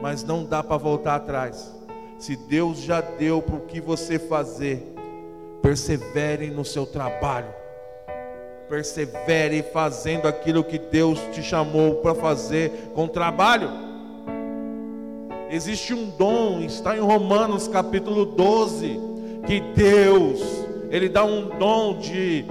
mas 0.00 0.24
não 0.24 0.44
dá 0.44 0.62
para 0.62 0.76
voltar 0.76 1.16
atrás. 1.16 1.74
Se 2.18 2.36
Deus 2.36 2.78
já 2.80 3.00
deu 3.00 3.40
para 3.40 3.56
o 3.56 3.60
que 3.60 3.80
você 3.80 4.18
fazer, 4.18 4.94
persevere 5.62 6.50
no 6.50 6.64
seu 6.64 6.86
trabalho. 6.86 7.54
Persevere 8.68 9.62
fazendo 9.62 10.28
aquilo 10.28 10.64
que 10.64 10.78
Deus 10.78 11.18
te 11.32 11.42
chamou 11.42 11.96
para 11.96 12.14
fazer 12.14 12.90
com 12.94 13.08
trabalho. 13.08 13.70
Existe 15.50 15.92
um 15.92 16.08
dom, 16.10 16.60
está 16.60 16.96
em 16.96 17.00
Romanos 17.00 17.66
capítulo 17.66 18.24
12, 18.24 19.09
que 19.46 19.60
Deus, 19.74 20.40
Ele 20.90 21.08
dá 21.08 21.24
um 21.24 21.48
dom 21.58 21.98
de 21.98 22.44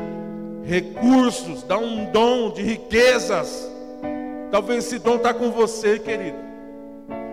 recursos, 0.64 1.64
dá 1.64 1.78
um 1.78 2.06
dom 2.12 2.52
de 2.52 2.62
riquezas. 2.62 3.70
Talvez 4.52 4.86
esse 4.86 5.00
dom 5.00 5.16
está 5.16 5.34
com 5.34 5.52
você, 5.52 6.00
querido. 6.00 6.38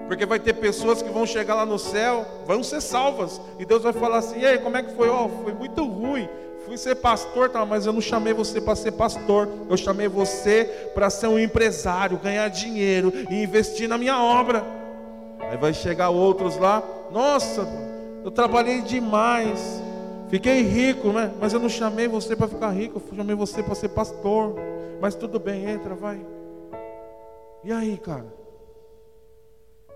Porque 0.06 0.24
vai 0.24 0.38
ter 0.38 0.54
pessoas 0.54 1.02
que 1.02 1.10
vão 1.10 1.26
chegar 1.26 1.54
lá 1.54 1.66
no 1.66 1.78
céu, 1.78 2.24
vão 2.46 2.62
ser 2.62 2.80
salvas. 2.80 3.40
E 3.58 3.64
Deus 3.64 3.82
vai 3.82 3.92
falar 3.92 4.18
assim: 4.18 4.44
Ei, 4.44 4.58
como 4.58 4.76
é 4.76 4.82
que 4.82 4.94
foi? 4.94 5.08
Oh, 5.08 5.28
foi 5.42 5.52
muito 5.52 5.84
ruim 5.84 6.28
fui 6.66 6.76
ser 6.76 6.96
pastor, 6.96 7.48
tá, 7.48 7.64
mas 7.64 7.86
eu 7.86 7.92
não 7.92 8.00
chamei 8.00 8.34
você 8.34 8.60
para 8.60 8.74
ser 8.74 8.90
pastor. 8.90 9.48
Eu 9.70 9.76
chamei 9.76 10.08
você 10.08 10.90
para 10.92 11.08
ser 11.08 11.28
um 11.28 11.38
empresário, 11.38 12.18
ganhar 12.18 12.48
dinheiro 12.48 13.12
e 13.30 13.40
investir 13.40 13.88
na 13.88 13.96
minha 13.96 14.20
obra. 14.20 14.64
Aí 15.48 15.56
vai 15.56 15.72
chegar 15.72 16.10
outros 16.10 16.58
lá, 16.58 16.82
nossa, 17.12 17.68
eu 18.26 18.30
trabalhei 18.32 18.82
demais, 18.82 19.80
fiquei 20.28 20.60
rico, 20.62 21.12
né? 21.12 21.32
Mas 21.38 21.52
eu 21.52 21.60
não 21.60 21.68
chamei 21.68 22.08
você 22.08 22.34
para 22.34 22.48
ficar 22.48 22.70
rico, 22.72 23.00
eu 23.12 23.16
chamei 23.16 23.36
você 23.36 23.62
para 23.62 23.76
ser 23.76 23.90
pastor. 23.90 24.56
Mas 25.00 25.14
tudo 25.14 25.38
bem, 25.38 25.70
entra, 25.70 25.94
vai. 25.94 26.26
E 27.62 27.70
aí, 27.70 27.96
cara? 27.96 28.26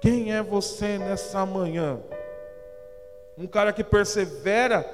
Quem 0.00 0.32
é 0.32 0.40
você 0.40 0.96
nessa 0.96 1.44
manhã? 1.44 1.98
Um 3.36 3.48
cara 3.48 3.72
que 3.72 3.82
persevera 3.82 4.84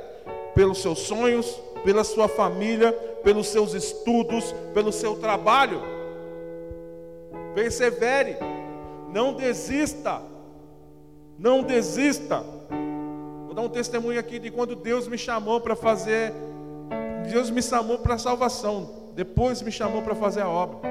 pelos 0.55 0.81
seus 0.81 1.01
sonhos, 1.01 1.61
pela 1.85 2.05
sua 2.05 2.29
família, 2.29 2.91
pelos 3.23 3.49
seus 3.49 3.75
estudos, 3.75 4.55
pelo 4.73 4.91
seu 4.91 5.15
trabalho. 5.17 5.83
Persevere, 7.55 8.39
não 9.13 9.35
desista, 9.35 10.23
não 11.39 11.63
desista. 11.63 12.56
Dar 13.57 13.63
um 13.63 13.71
testemunho 13.71 14.21
aqui 14.21 14.39
de 14.39 14.51
quando 14.51 14.77
Deus 14.77 15.09
me 15.09 15.17
chamou 15.17 15.63
para 15.63 15.75
fazer, 15.75 16.31
Deus 17.33 17.49
me 17.49 17.63
chamou 17.63 17.99
para 17.99 18.17
a 18.17 18.19
salvação, 18.19 18.91
depois 19.15 19.63
me 19.63 19.73
chamou 19.73 20.03
para 20.03 20.15
fazer 20.15 20.43
a 20.43 20.49
obra. 20.51 20.87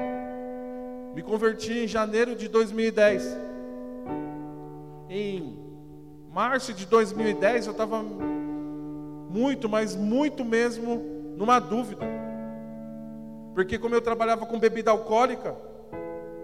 Me 1.14 1.22
converti 1.22 1.84
em 1.84 1.86
janeiro 1.86 2.34
de 2.34 2.48
2010. 2.48 3.22
Em 5.08 5.56
março 6.28 6.74
de 6.74 6.86
2010 6.86 7.66
eu 7.66 7.70
estava 7.70 8.02
muito, 8.02 9.68
mas 9.68 9.94
muito 9.94 10.44
mesmo 10.44 10.96
numa 11.36 11.60
dúvida. 11.60 12.04
Porque 13.54 13.78
como 13.78 13.94
eu 13.94 14.02
trabalhava 14.02 14.44
com 14.44 14.58
bebida 14.58 14.90
alcoólica, 14.90 15.54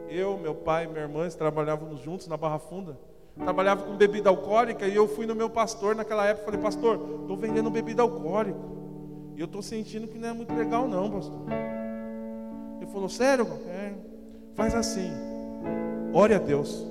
eu, 0.09 0.39
meu 0.39 0.55
pai 0.55 0.85
e 0.85 0.87
minha 0.87 1.01
irmã 1.01 1.29
trabalhávamos 1.31 2.01
juntos 2.01 2.29
na 2.29 2.37
Barra 2.37 2.61
Funda. 2.61 2.97
Trabalhava 3.38 3.83
com 3.85 3.97
bebida 3.97 4.29
alcoólica 4.29 4.87
e 4.87 4.95
eu 4.95 5.09
fui 5.09 5.27
no 5.27 5.35
meu 5.35 5.49
pastor 5.49 5.95
naquela 5.95 6.27
época, 6.27 6.47
falei: 6.47 6.61
"Pastor, 6.61 7.01
estou 7.23 7.37
vendendo 7.37 7.71
bebida 7.71 8.03
alcoólica. 8.03 8.59
E 9.35 9.40
eu 9.40 9.47
estou 9.47 9.62
sentindo 9.62 10.07
que 10.07 10.18
não 10.18 10.29
é 10.29 10.33
muito 10.33 10.55
legal 10.55 10.87
não, 10.87 11.11
pastor". 11.11 11.40
Ele 12.81 12.90
falou: 12.90 13.09
"Sério? 13.09 13.47
É, 13.68 13.92
faz 14.55 14.75
assim. 14.75 15.11
Ore 16.12 16.35
a 16.35 16.38
Deus. 16.38 16.87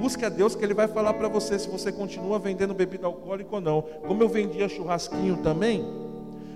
Busque 0.00 0.24
a 0.24 0.28
Deus 0.28 0.54
que 0.54 0.64
Ele 0.64 0.74
vai 0.74 0.88
falar 0.88 1.14
para 1.14 1.28
você 1.28 1.58
se 1.58 1.68
você 1.68 1.90
continua 1.90 2.38
vendendo 2.38 2.74
bebida 2.74 3.06
alcoólica 3.06 3.54
ou 3.54 3.60
não. 3.60 3.82
Como 4.06 4.22
eu 4.22 4.28
vendia 4.28 4.68
churrasquinho 4.68 5.38
também, 5.38 5.84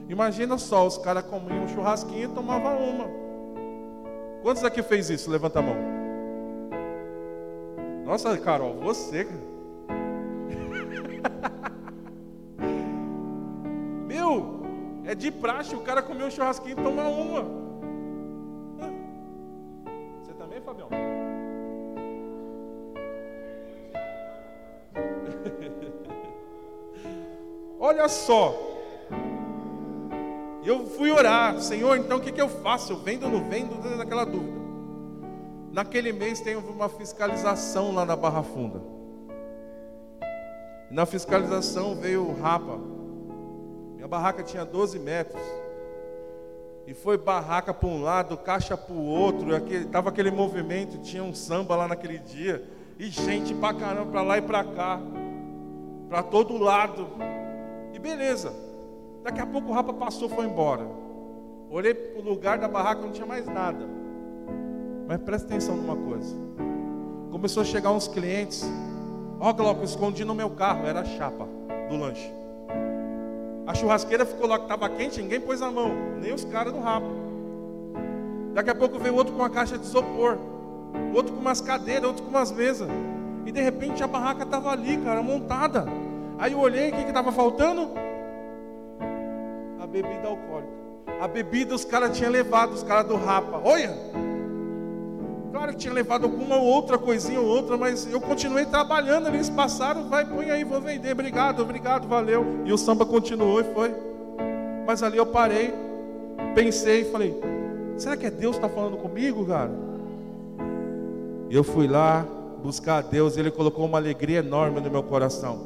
imagina 0.09 0.59
só, 0.59 0.87
os 0.87 0.99
caras 0.99 1.25
comiam 1.25 1.69
churrasquinho 1.69 2.31
e 2.31 2.35
tomavam 2.35 2.79
uma. 2.79 3.09
Quantos 4.43 4.65
aqui 4.65 4.83
fez 4.83 5.11
isso? 5.11 5.31
Levanta 5.31 5.59
a 5.59 5.63
mão. 5.63 6.00
Nossa, 8.11 8.37
Carol, 8.39 8.75
você. 8.75 9.27
Meu, 14.09 14.63
é 15.05 15.15
de 15.15 15.31
praxe 15.31 15.77
o 15.77 15.83
cara 15.83 16.03
comer 16.03 16.25
um 16.25 16.31
churrasquinho 16.31 16.73
e 16.73 16.83
tomar 16.83 17.07
uma. 17.07 17.45
Você 20.19 20.33
também, 20.33 20.61
Fabião? 20.61 20.89
Olha 27.79 28.09
só. 28.09 28.59
Eu 30.65 30.85
fui 30.85 31.13
orar, 31.13 31.61
Senhor, 31.61 31.97
então 31.97 32.19
o 32.19 32.21
que, 32.21 32.33
que 32.33 32.43
eu 32.43 32.49
faço? 32.49 32.93
Eu 32.93 32.97
vendo 32.97 33.27
ou 33.27 33.31
não 33.31 33.49
vendo? 33.49 33.77
Naquela 33.97 34.25
dúvida. 34.25 34.60
Naquele 35.71 36.13
mês 36.13 36.41
tem 36.41 36.57
uma 36.57 36.89
fiscalização 36.89 37.95
lá 37.95 38.05
na 38.05 38.17
Barra 38.17 38.43
Funda. 38.43 38.83
Na 40.91 41.07
fiscalização 41.07 41.95
veio 41.95 42.27
o 42.27 42.41
Rapa. 42.41 42.79
Minha 43.95 44.09
barraca 44.09 44.43
tinha 44.43 44.65
12 44.65 44.99
metros. 44.99 45.43
E 46.87 46.93
foi 46.95 47.17
barraca 47.17 47.73
para 47.73 47.89
um 47.89 48.03
lado, 48.03 48.37
caixa 48.37 48.77
para 48.77 48.93
o 48.93 49.05
outro. 49.05 49.55
Aquele, 49.55 49.85
tava 49.85 50.09
aquele 50.09 50.33
movimento, 50.33 50.99
tinha 50.99 51.23
um 51.23 51.33
samba 51.33 51.77
lá 51.77 51.87
naquele 51.87 52.19
dia. 52.19 52.65
E 52.99 53.07
gente 53.07 53.55
pra 53.55 53.73
caramba, 53.73 54.11
para 54.11 54.23
lá 54.23 54.39
e 54.39 54.43
para 54.43 54.65
cá. 54.65 55.01
Para 56.09 56.25
todo 56.25 56.59
lado. 56.59 57.07
E 57.93 57.99
beleza. 58.01 58.53
Daqui 59.23 59.41
a 59.41 59.47
pouco 59.47 59.69
o 59.69 59.73
rapa 59.73 59.93
passou 59.93 60.29
foi 60.29 60.47
embora. 60.47 60.85
Olhei 61.71 61.95
para 61.95 62.21
o 62.21 62.25
lugar 62.25 62.59
da 62.59 62.67
barraca, 62.67 63.03
não 63.03 63.13
tinha 63.13 63.27
mais 63.27 63.47
nada. 63.47 64.00
Mas 65.11 65.21
presta 65.23 65.49
atenção 65.49 65.75
numa 65.75 65.97
coisa. 65.97 66.37
Começou 67.33 67.63
a 67.65 67.67
chegar 67.67 67.91
uns 67.91 68.07
clientes. 68.07 68.65
Ó, 69.41 69.51
oh, 69.51 69.53
Glauco, 69.53 69.83
escondi 69.83 70.25
no 70.25 70.37
meu 70.37 70.51
carro. 70.51 70.87
Era 70.87 71.01
a 71.01 71.05
chapa 71.05 71.49
do 71.89 71.97
lanche. 71.97 72.33
A 73.67 73.75
churrasqueira 73.75 74.25
ficou 74.25 74.47
lá 74.47 74.57
que 74.57 74.67
estava 74.67 74.89
quente, 74.89 75.21
ninguém 75.21 75.41
pôs 75.41 75.63
a 75.63 75.69
mão. 75.69 75.91
Nem 76.21 76.33
os 76.33 76.45
caras 76.45 76.73
do 76.73 76.79
rapa. 76.79 77.09
Daqui 78.55 78.71
a 78.71 78.75
pouco 78.77 79.01
veio 79.01 79.17
outro 79.17 79.33
com 79.33 79.41
uma 79.41 79.51
caixa 79.51 79.77
de 79.77 79.85
isopor. 79.85 80.39
Outro 81.13 81.35
com 81.35 81.41
umas 81.41 81.61
cadeiras, 81.61 82.05
outro 82.05 82.23
com 82.23 82.31
umas 82.31 82.53
mesas. 82.53 82.89
E 83.45 83.51
de 83.51 83.61
repente 83.61 84.05
a 84.05 84.07
barraca 84.07 84.45
estava 84.45 84.71
ali, 84.71 84.97
cara, 84.99 85.21
montada. 85.25 85.87
Aí 86.39 86.53
eu 86.53 86.61
olhei, 86.61 86.91
o 86.91 86.95
que 86.95 87.03
estava 87.03 87.33
faltando? 87.33 87.91
A 89.83 89.89
bebida 89.89 90.29
alcoólica. 90.29 90.71
A 91.21 91.27
bebida 91.27 91.75
os 91.75 91.85
caras 91.85 92.17
tinham 92.17 92.31
levado, 92.31 92.75
os 92.75 92.85
caras 92.85 93.09
do 93.09 93.17
rapa. 93.17 93.61
Olha! 93.65 94.10
Claro 95.51 95.73
que 95.73 95.79
tinha 95.79 95.93
levado 95.93 96.25
alguma 96.25 96.57
outra 96.57 96.97
coisinha 96.97 97.41
ou 97.41 97.47
outra, 97.47 97.77
mas 97.77 98.11
eu 98.11 98.21
continuei 98.21 98.65
trabalhando, 98.65 99.29
eles 99.29 99.51
passaram, 99.51 100.09
vai, 100.09 100.25
põe 100.25 100.51
aí, 100.51 100.63
vou 100.63 100.81
vender, 100.81 101.13
obrigado, 101.13 101.61
obrigado, 101.61 102.07
valeu. 102.07 102.45
E 102.65 102.73
o 102.73 102.79
samba 102.79 103.05
continuou 103.05 103.61
e 103.61 103.65
foi. 103.65 103.95
Mas 104.87 105.03
ali 105.03 105.17
eu 105.17 105.27
parei, 105.27 105.75
pensei 106.55 107.03
e 107.03 107.05
falei, 107.07 107.39
será 107.97 108.17
que 108.17 108.27
é 108.27 108.31
Deus 108.31 108.59
que 108.59 108.65
está 108.65 108.75
falando 108.75 108.97
comigo, 108.97 109.45
cara? 109.45 109.71
Eu 111.51 111.65
fui 111.65 111.89
lá 111.89 112.25
buscar 112.63 112.99
a 112.99 113.01
Deus, 113.01 113.37
Ele 113.37 113.51
colocou 113.51 113.85
uma 113.85 113.99
alegria 113.99 114.39
enorme 114.39 114.81
no 114.81 114.91
meu 114.91 115.03
coração. 115.03 115.65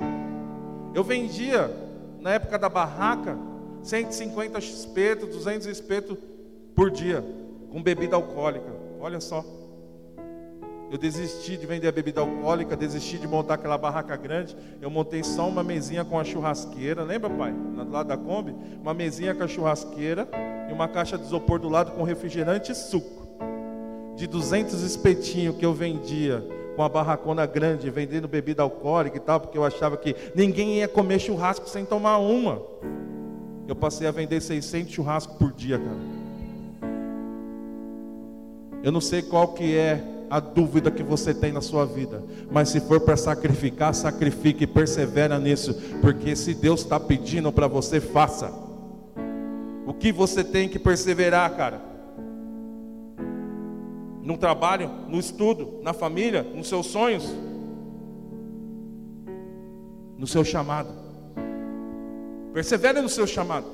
Eu 0.94 1.04
vendia, 1.04 1.70
na 2.20 2.30
época 2.30 2.58
da 2.58 2.70
barraca, 2.70 3.36
150 3.82 4.58
espetos, 4.58 5.28
200 5.28 5.66
espetos 5.66 6.16
por 6.74 6.90
dia, 6.90 7.22
com 7.70 7.82
bebida 7.82 8.16
alcoólica. 8.16 8.72
Olha 8.98 9.20
só. 9.20 9.44
Eu 10.94 10.98
desisti 10.98 11.56
de 11.56 11.66
vender 11.66 11.88
a 11.88 11.90
bebida 11.90 12.20
alcoólica, 12.20 12.76
desisti 12.76 13.18
de 13.18 13.26
montar 13.26 13.54
aquela 13.54 13.76
barraca 13.76 14.14
grande. 14.14 14.56
Eu 14.80 14.88
montei 14.88 15.24
só 15.24 15.48
uma 15.48 15.64
mesinha 15.64 16.04
com 16.04 16.16
a 16.16 16.22
churrasqueira. 16.22 17.02
Lembra, 17.02 17.28
pai? 17.28 17.52
Do 17.52 17.90
lado 17.90 18.06
da 18.06 18.16
Kombi? 18.16 18.54
Uma 18.80 18.94
mesinha 18.94 19.34
com 19.34 19.42
a 19.42 19.48
churrasqueira 19.48 20.28
e 20.70 20.72
uma 20.72 20.86
caixa 20.86 21.18
de 21.18 21.24
isopor 21.24 21.58
do 21.58 21.68
lado 21.68 21.90
com 21.90 22.04
refrigerante 22.04 22.70
e 22.70 22.76
suco. 22.76 23.26
De 24.14 24.28
200 24.28 24.82
espetinhos 24.82 25.56
que 25.56 25.66
eu 25.66 25.74
vendia 25.74 26.46
com 26.76 26.82
a 26.84 26.88
barracona 26.88 27.44
grande, 27.44 27.90
vendendo 27.90 28.28
bebida 28.28 28.62
alcoólica 28.62 29.16
e 29.16 29.20
tal, 29.20 29.40
porque 29.40 29.58
eu 29.58 29.64
achava 29.64 29.96
que 29.96 30.14
ninguém 30.32 30.76
ia 30.76 30.86
comer 30.86 31.18
churrasco 31.18 31.68
sem 31.68 31.84
tomar 31.84 32.18
uma. 32.18 32.62
Eu 33.66 33.74
passei 33.74 34.06
a 34.06 34.12
vender 34.12 34.40
600 34.40 34.92
churrascos 34.92 35.36
por 35.38 35.50
dia, 35.52 35.76
cara. 35.76 36.24
Eu 38.84 38.92
não 38.92 39.00
sei 39.00 39.22
qual 39.22 39.48
que 39.48 39.76
é 39.76 40.13
a 40.34 40.40
dúvida 40.40 40.90
que 40.90 41.02
você 41.02 41.32
tem 41.32 41.52
na 41.52 41.60
sua 41.60 41.84
vida, 41.84 42.22
mas 42.50 42.68
se 42.68 42.80
for 42.80 43.00
para 43.00 43.16
sacrificar, 43.16 43.94
sacrifique 43.94 44.64
e 44.64 44.66
persevera 44.66 45.38
nisso, 45.38 45.74
porque 46.00 46.34
se 46.34 46.54
Deus 46.54 46.80
está 46.80 46.98
pedindo 46.98 47.52
para 47.52 47.68
você, 47.68 48.00
faça. 48.00 48.52
O 49.86 49.94
que 49.94 50.10
você 50.10 50.42
tem 50.42 50.68
que 50.68 50.78
perseverar, 50.78 51.54
cara? 51.56 51.94
no 54.24 54.38
trabalho, 54.38 54.90
no 55.06 55.18
estudo, 55.18 55.80
na 55.82 55.92
família, 55.92 56.42
nos 56.42 56.66
seus 56.66 56.86
sonhos, 56.86 57.30
no 60.16 60.26
seu 60.26 60.42
chamado. 60.42 60.88
Persevere 62.54 63.02
no 63.02 63.08
seu 63.08 63.26
chamado. 63.26 63.66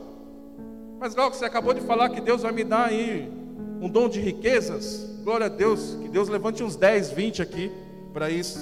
Mas 0.99 1.15
Glauco, 1.15 1.37
você 1.37 1.45
acabou 1.45 1.73
de 1.73 1.81
falar 1.81 2.09
que 2.09 2.21
Deus 2.21 2.43
vai 2.43 2.51
me 2.51 2.65
dar 2.65 2.87
aí 2.87 3.33
um 3.81 3.89
dom 3.89 4.09
de 4.09 4.21
riquezas. 4.21 5.10
Glória 5.23 5.47
a 5.47 5.49
Deus, 5.49 5.97
que 6.01 6.09
Deus 6.09 6.29
levante 6.29 6.63
uns 6.63 6.77
10, 6.77 7.11
20 7.11 7.43
aqui 7.43 7.71
para 8.13 8.31
isso. 8.31 8.59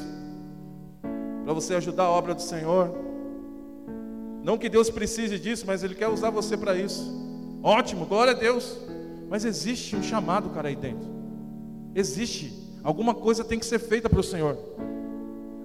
Para 1.44 1.52
você 1.52 1.74
ajudar 1.74 2.04
a 2.04 2.10
obra 2.10 2.34
do 2.34 2.42
Senhor. 2.42 2.94
Não 4.42 4.58
que 4.58 4.68
Deus 4.68 4.90
precise 4.90 5.38
disso, 5.38 5.64
mas 5.66 5.82
Ele 5.82 5.94
quer 5.94 6.08
usar 6.08 6.30
você 6.30 6.56
para 6.56 6.76
isso. 6.76 7.04
Ótimo, 7.62 8.06
glória 8.06 8.32
a 8.32 8.36
Deus. 8.36 8.78
Mas 9.28 9.44
existe 9.44 9.94
um 9.94 10.02
chamado, 10.02 10.50
cara, 10.50 10.68
aí 10.68 10.76
dentro. 10.76 11.06
Existe. 11.94 12.52
Alguma 12.82 13.14
coisa 13.14 13.44
tem 13.44 13.58
que 13.58 13.66
ser 13.66 13.78
feita 13.78 14.08
para 14.08 14.20
o 14.20 14.24
Senhor. 14.24 14.56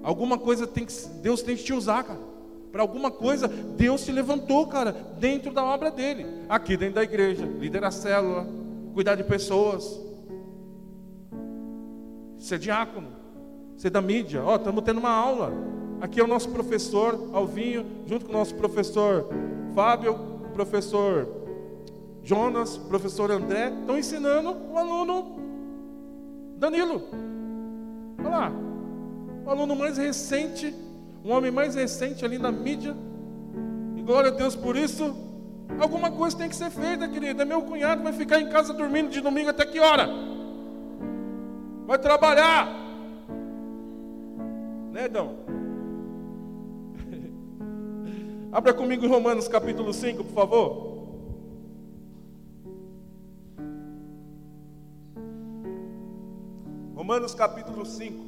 Alguma 0.04 0.38
coisa 0.38 0.68
tem 0.68 0.86
que 0.86 0.94
Deus 1.22 1.42
tem 1.42 1.56
que 1.56 1.64
te 1.64 1.74
usar, 1.74 2.04
cara. 2.04 2.20
Para 2.72 2.82
alguma 2.82 3.12
coisa, 3.12 3.48
Deus 3.48 4.04
te 4.04 4.12
levantou, 4.12 4.66
cara, 4.66 4.92
dentro 5.20 5.54
da 5.54 5.64
obra 5.64 5.92
dele. 5.92 6.26
Aqui 6.50 6.76
dentro 6.76 6.96
da 6.96 7.04
igreja, 7.04 7.46
liderar 7.46 7.92
célula, 7.92 8.48
cuidar 8.94 9.16
de 9.16 9.24
pessoas. 9.24 10.02
Ser 12.44 12.60
diácono, 12.60 13.08
ser 13.78 13.90
da 13.90 14.02
mídia. 14.02 14.44
Ó, 14.44 14.58
estamos 14.58 14.84
tendo 14.84 15.00
uma 15.00 15.12
aula. 15.12 15.54
Aqui 16.02 16.20
é 16.20 16.24
o 16.26 16.28
nosso 16.28 16.50
professor 16.50 17.30
Alvinho, 17.32 17.86
junto 18.06 18.26
com 18.26 18.34
o 18.34 18.36
nosso 18.36 18.54
professor 18.56 19.30
Fábio, 19.74 20.14
professor 20.54 21.26
Jonas, 22.22 22.76
professor 22.78 23.32
André, 23.32 23.72
estão 23.80 23.98
ensinando 23.98 24.58
o 24.74 24.78
aluno 24.78 25.40
Danilo. 26.58 27.02
Olha 28.20 28.30
lá, 28.30 28.52
o 29.46 29.50
aluno 29.50 29.74
mais 29.74 29.98
recente 29.98 30.76
um 31.24 31.32
homem 31.32 31.50
mais 31.50 31.76
recente 31.76 32.26
ali 32.26 32.38
na 32.38 32.52
mídia. 32.52 32.94
E 33.96 34.02
glória 34.02 34.32
a 34.32 34.34
Deus 34.34 34.54
por 34.54 34.76
isso. 34.76 35.16
Alguma 35.80 36.12
coisa 36.12 36.38
tem 36.38 36.50
que 36.50 36.56
ser 36.58 36.70
feita, 36.70 37.08
querida. 37.08 37.46
Meu 37.46 37.62
cunhado 37.62 38.04
vai 38.04 38.12
ficar 38.12 38.42
em 38.42 38.50
casa 38.50 38.74
dormindo 38.74 39.10
de 39.10 39.22
domingo 39.22 39.50
até 39.50 39.66
que 39.66 39.80
hora? 39.80 40.33
Vai 41.86 42.00
trabalhar. 42.00 42.68
Né, 44.92 45.08
Dão? 45.10 45.38
Abra 48.52 48.74
comigo 48.74 49.06
em 49.06 49.10
Romanos 49.10 49.48
capítulo 49.48 49.94
5, 49.94 50.24
por 50.24 50.34
favor. 50.34 50.94
Romanos 56.96 57.36
capítulo 57.36 57.86
5. 57.86 58.24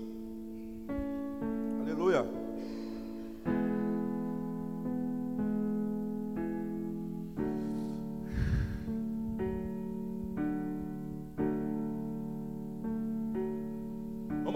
Aleluia. 1.82 2.45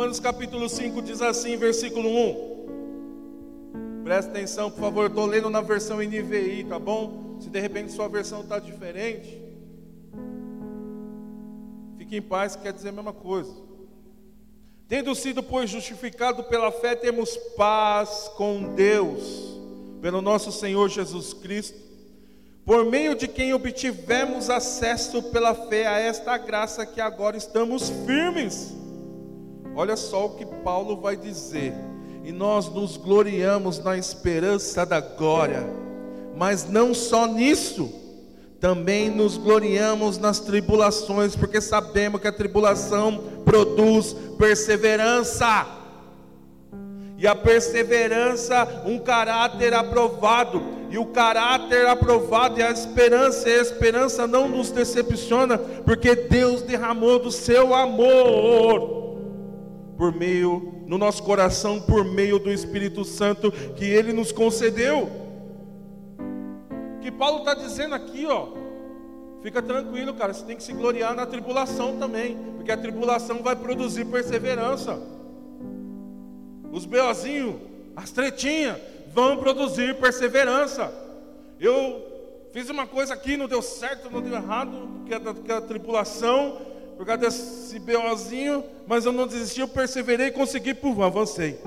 Romanos 0.10 0.20
capítulo 0.20 0.68
5 0.68 1.04
diz 1.04 1.22
assim, 1.22 1.56
versículo 1.56 2.10
1. 2.10 4.02
Presta 4.04 4.32
atenção, 4.32 4.72
por 4.72 4.80
favor, 4.80 5.02
eu 5.02 5.08
estou 5.10 5.28
lendo 5.28 5.52
na 5.52 5.62
versão 5.62 5.98
NVI, 5.98 6.66
tá 6.68 6.80
bom? 6.80 7.38
Se 7.40 7.48
de 7.48 7.60
repente 7.60 7.92
sua 7.92 8.08
versão 8.08 8.42
está 8.42 8.58
diferente, 8.58 9.40
fique 12.00 12.18
em 12.18 12.22
paz, 12.24 12.56
quer 12.56 12.74
dizer 12.74 12.90
a 12.90 12.92
mesma 12.92 13.14
coisa. 13.14 13.54
Tendo 14.88 15.14
sido, 15.14 15.44
pois, 15.44 15.70
justificado 15.70 16.44
pela 16.46 16.72
fé, 16.72 16.96
temos 16.96 17.38
paz 17.56 18.32
com 18.36 18.74
Deus, 18.74 19.60
pelo 20.02 20.24
nosso 20.24 20.52
Senhor 20.52 20.90
Jesus 20.90 21.34
Cristo, 21.36 21.78
por 22.66 22.84
meio 22.84 23.14
de 23.14 23.28
quem 23.28 23.54
obtivemos 23.54 24.50
acesso 24.50 25.22
pela 25.22 25.54
fé 25.54 25.86
a 25.86 26.00
esta 26.00 26.36
graça 26.36 26.84
que 26.84 27.00
agora 27.00 27.38
estamos 27.38 27.92
firmes. 28.08 28.79
Olha 29.76 29.96
só 29.96 30.26
o 30.26 30.30
que 30.32 30.46
Paulo 30.46 30.98
vai 30.98 31.16
dizer. 31.16 31.74
E 32.24 32.32
nós 32.32 32.70
nos 32.70 32.98
gloriamos 32.98 33.80
na 33.80 33.98
esperança 33.98 34.86
da 34.86 35.00
glória. 35.00 35.68
Mas 36.36 36.70
não 36.70 36.94
só 36.94 37.26
nisso, 37.26 37.92
também 38.60 39.10
nos 39.10 39.38
gloriamos 39.38 40.18
nas 40.18 40.40
tribulações, 40.40 41.36
porque 41.36 41.62
sabemos 41.62 42.20
que 42.20 42.28
a 42.28 42.32
tribulação 42.32 43.24
produz 43.46 44.14
perseverança. 44.38 45.66
E 47.18 47.28
a 47.28 47.36
perseverança, 47.36 48.84
um 48.86 49.00
caráter 49.00 49.74
aprovado. 49.74 50.62
E 50.90 50.98
o 50.98 51.06
caráter 51.08 51.86
aprovado 51.88 52.60
é 52.60 52.68
a 52.68 52.72
esperança. 52.72 53.50
E 53.50 53.60
a 53.60 53.62
esperança 53.62 54.28
não 54.28 54.48
nos 54.48 54.72
decepciona, 54.72 55.58
porque 55.58 56.16
Deus 56.16 56.62
derramou 56.62 57.20
do 57.20 57.32
seu 57.32 57.74
amor 57.74 58.99
por 60.00 60.16
meio, 60.16 60.82
no 60.88 60.98
nosso 60.98 61.22
coração, 61.22 61.82
por 61.82 62.06
meio 62.06 62.40
do 62.40 62.50
Espírito 62.50 63.04
Santo 63.04 63.52
que 63.52 63.84
Ele 63.84 64.14
nos 64.14 64.32
concedeu. 64.32 65.12
Que 67.02 67.12
Paulo 67.12 67.40
está 67.40 67.54
dizendo 67.54 67.94
aqui, 67.96 68.26
ó. 68.26 68.48
Fica 69.44 69.62
tranquilo, 69.62 70.14
cara. 70.14 70.34
Você 70.34 70.46
tem 70.46 70.56
que 70.56 70.64
se 70.64 70.72
gloriar 70.72 71.14
na 71.14 71.26
tribulação 71.26 71.98
também, 71.98 72.38
porque 72.56 72.72
a 72.72 72.78
tribulação 72.78 73.44
vai 73.44 73.58
produzir 73.58 74.06
perseverança. 74.06 74.98
Os 76.72 76.86
beozinhos, 76.86 77.56
as 77.94 78.10
tretinhas, 78.10 78.78
vão 79.14 79.36
produzir 79.36 79.96
perseverança. 79.96 80.94
Eu 81.60 82.06
fiz 82.54 82.70
uma 82.70 82.88
coisa 82.88 83.16
aqui, 83.16 83.36
não 83.36 83.50
deu 83.50 83.62
certo, 83.62 84.10
não 84.10 84.22
deu 84.22 84.34
errado, 84.34 85.04
que 85.06 85.14
é, 85.14 85.20
que 85.20 85.52
é 85.52 85.56
a 85.56 85.62
tribulação 85.62 86.70
por 87.00 87.06
causa 87.06 87.22
desse 87.22 87.80
BOzinho, 87.80 88.62
mas 88.86 89.06
eu 89.06 89.14
não 89.14 89.26
desisti, 89.26 89.62
eu 89.62 89.70
perseverei 89.70 90.28
e 90.28 90.32
consegui, 90.32 90.74
pum, 90.74 91.02
avancei. 91.02 91.58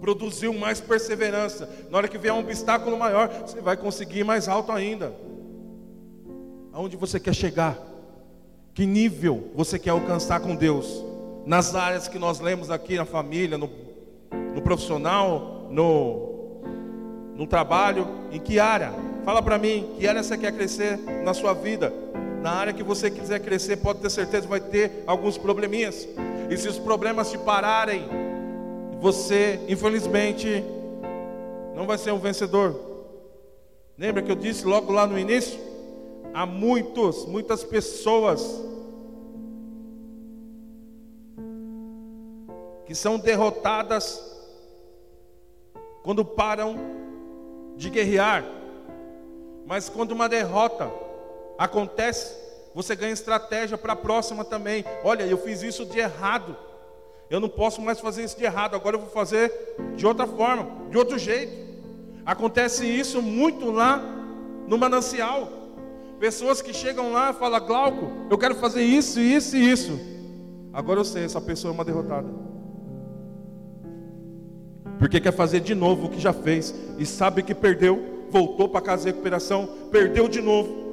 Produziu 0.00 0.54
mais 0.54 0.80
perseverança. 0.80 1.68
Na 1.90 1.98
hora 1.98 2.08
que 2.08 2.16
vier 2.16 2.32
um 2.32 2.38
obstáculo 2.38 2.96
maior, 2.98 3.28
você 3.28 3.60
vai 3.60 3.76
conseguir 3.76 4.24
mais 4.24 4.48
alto 4.48 4.72
ainda. 4.72 5.14
Aonde 6.72 6.96
você 6.96 7.20
quer 7.20 7.34
chegar? 7.34 7.78
Que 8.72 8.86
nível 8.86 9.50
você 9.54 9.78
quer 9.78 9.90
alcançar 9.90 10.40
com 10.40 10.56
Deus? 10.56 11.04
Nas 11.44 11.74
áreas 11.74 12.08
que 12.08 12.18
nós 12.18 12.40
lemos 12.40 12.70
aqui 12.70 12.96
na 12.96 13.04
família, 13.04 13.58
no, 13.58 13.68
no 14.54 14.62
profissional, 14.62 15.68
no, 15.70 16.62
no 17.36 17.46
trabalho, 17.46 18.08
em 18.32 18.40
que 18.40 18.58
área? 18.58 18.90
Fala 19.22 19.42
para 19.42 19.58
mim, 19.58 19.96
que 19.98 20.08
área 20.08 20.22
você 20.22 20.38
quer 20.38 20.52
crescer 20.52 20.98
na 21.22 21.34
sua 21.34 21.52
vida? 21.52 22.03
Na 22.44 22.52
área 22.52 22.74
que 22.74 22.82
você 22.82 23.10
quiser 23.10 23.40
crescer, 23.40 23.78
pode 23.78 24.00
ter 24.00 24.10
certeza 24.10 24.46
vai 24.46 24.60
ter 24.60 25.02
alguns 25.06 25.38
probleminhas. 25.38 26.06
E 26.50 26.56
se 26.58 26.68
os 26.68 26.78
problemas 26.78 27.30
te 27.30 27.38
pararem, 27.38 28.06
você, 29.00 29.58
infelizmente, 29.66 30.62
não 31.74 31.86
vai 31.86 31.96
ser 31.96 32.12
um 32.12 32.18
vencedor. 32.18 32.78
Lembra 33.96 34.20
que 34.20 34.30
eu 34.30 34.36
disse 34.36 34.66
logo 34.66 34.92
lá 34.92 35.06
no 35.06 35.18
início? 35.18 35.58
Há 36.34 36.44
muitos, 36.44 37.24
muitas 37.24 37.64
pessoas 37.64 38.62
que 42.84 42.94
são 42.94 43.18
derrotadas 43.18 44.22
quando 46.02 46.22
param 46.22 46.76
de 47.74 47.88
guerrear. 47.88 48.44
Mas 49.64 49.88
quando 49.88 50.12
uma 50.12 50.28
derrota 50.28 51.03
acontece, 51.58 52.34
você 52.74 52.96
ganha 52.96 53.12
estratégia 53.12 53.78
para 53.78 53.92
a 53.92 53.96
próxima 53.96 54.44
também. 54.44 54.84
Olha, 55.04 55.22
eu 55.24 55.38
fiz 55.38 55.62
isso 55.62 55.86
de 55.86 55.98
errado. 55.98 56.56
Eu 57.30 57.40
não 57.40 57.48
posso 57.48 57.80
mais 57.80 58.00
fazer 58.00 58.24
isso 58.24 58.36
de 58.36 58.44
errado. 58.44 58.74
Agora 58.74 58.96
eu 58.96 59.00
vou 59.00 59.10
fazer 59.10 59.52
de 59.96 60.06
outra 60.06 60.26
forma, 60.26 60.90
de 60.90 60.98
outro 60.98 61.16
jeito. 61.18 61.56
Acontece 62.26 62.86
isso 62.86 63.22
muito 63.22 63.70
lá 63.70 64.02
no 64.66 64.76
manancial. 64.76 65.48
Pessoas 66.18 66.60
que 66.60 66.72
chegam 66.72 67.12
lá 67.12 67.30
e 67.30 67.34
falam, 67.34 67.64
Glauco, 67.64 68.10
eu 68.30 68.38
quero 68.38 68.54
fazer 68.56 68.82
isso, 68.82 69.20
isso 69.20 69.56
e 69.56 69.70
isso. 69.70 70.00
Agora 70.72 71.00
eu 71.00 71.04
sei, 71.04 71.24
essa 71.24 71.40
pessoa 71.40 71.72
é 71.72 71.74
uma 71.74 71.84
derrotada. 71.84 72.28
Porque 74.98 75.20
quer 75.20 75.32
fazer 75.32 75.60
de 75.60 75.74
novo 75.74 76.06
o 76.06 76.10
que 76.10 76.20
já 76.20 76.32
fez 76.32 76.74
e 76.98 77.06
sabe 77.06 77.42
que 77.42 77.54
perdeu, 77.54 78.26
voltou 78.30 78.68
para 78.68 78.80
casa 78.80 79.04
de 79.04 79.10
recuperação, 79.10 79.68
perdeu 79.90 80.28
de 80.28 80.40
novo 80.40 80.83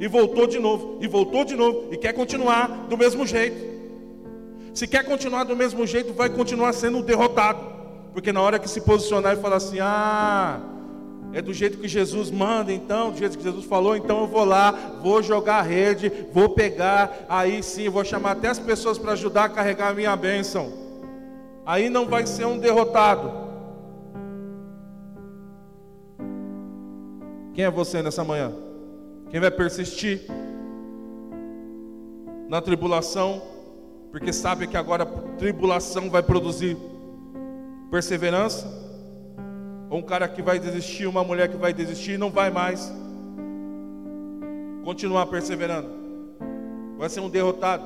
e 0.00 0.06
voltou 0.06 0.46
de 0.46 0.58
novo, 0.58 0.98
e 1.00 1.08
voltou 1.08 1.44
de 1.44 1.56
novo, 1.56 1.88
e 1.92 1.96
quer 1.96 2.12
continuar 2.12 2.86
do 2.88 2.96
mesmo 2.96 3.26
jeito. 3.26 3.78
Se 4.72 4.86
quer 4.86 5.04
continuar 5.04 5.44
do 5.44 5.56
mesmo 5.56 5.86
jeito, 5.86 6.12
vai 6.12 6.28
continuar 6.28 6.72
sendo 6.72 7.02
derrotado, 7.02 7.60
porque 8.12 8.32
na 8.32 8.40
hora 8.40 8.58
que 8.58 8.70
se 8.70 8.80
posicionar 8.80 9.36
e 9.36 9.40
falar 9.40 9.56
assim: 9.56 9.80
ah, 9.80 10.60
é 11.32 11.42
do 11.42 11.52
jeito 11.52 11.78
que 11.78 11.88
Jesus 11.88 12.30
manda, 12.30 12.72
então, 12.72 13.10
do 13.10 13.18
jeito 13.18 13.36
que 13.36 13.42
Jesus 13.42 13.64
falou, 13.64 13.96
então 13.96 14.20
eu 14.20 14.26
vou 14.26 14.44
lá, 14.44 14.98
vou 15.02 15.20
jogar 15.20 15.58
a 15.58 15.62
rede, 15.62 16.12
vou 16.32 16.48
pegar, 16.50 17.26
aí 17.28 17.62
sim, 17.62 17.88
vou 17.88 18.04
chamar 18.04 18.32
até 18.32 18.48
as 18.48 18.58
pessoas 18.58 18.98
para 18.98 19.12
ajudar 19.12 19.44
a 19.44 19.48
carregar 19.48 19.88
a 19.88 19.94
minha 19.94 20.14
bênção. 20.14 20.72
Aí 21.66 21.90
não 21.90 22.06
vai 22.06 22.24
ser 22.24 22.46
um 22.46 22.56
derrotado. 22.56 23.30
Quem 27.52 27.64
é 27.64 27.70
você 27.70 28.00
nessa 28.00 28.22
manhã? 28.22 28.67
Quem 29.30 29.40
vai 29.40 29.50
persistir 29.50 30.22
na 32.48 32.62
tribulação, 32.62 33.42
porque 34.10 34.32
sabe 34.32 34.66
que 34.66 34.76
agora 34.76 35.04
a 35.04 35.36
tribulação 35.36 36.08
vai 36.08 36.22
produzir 36.22 36.76
perseverança? 37.90 38.66
Ou 39.90 39.98
um 39.98 40.02
cara 40.02 40.26
que 40.28 40.40
vai 40.40 40.58
desistir, 40.58 41.06
uma 41.06 41.22
mulher 41.22 41.48
que 41.48 41.56
vai 41.56 41.72
desistir 41.72 42.12
e 42.12 42.18
não 42.18 42.30
vai 42.30 42.50
mais 42.50 42.92
continuar 44.82 45.26
perseverando? 45.26 45.90
Vai 46.96 47.10
ser 47.10 47.20
um 47.20 47.28
derrotado. 47.28 47.84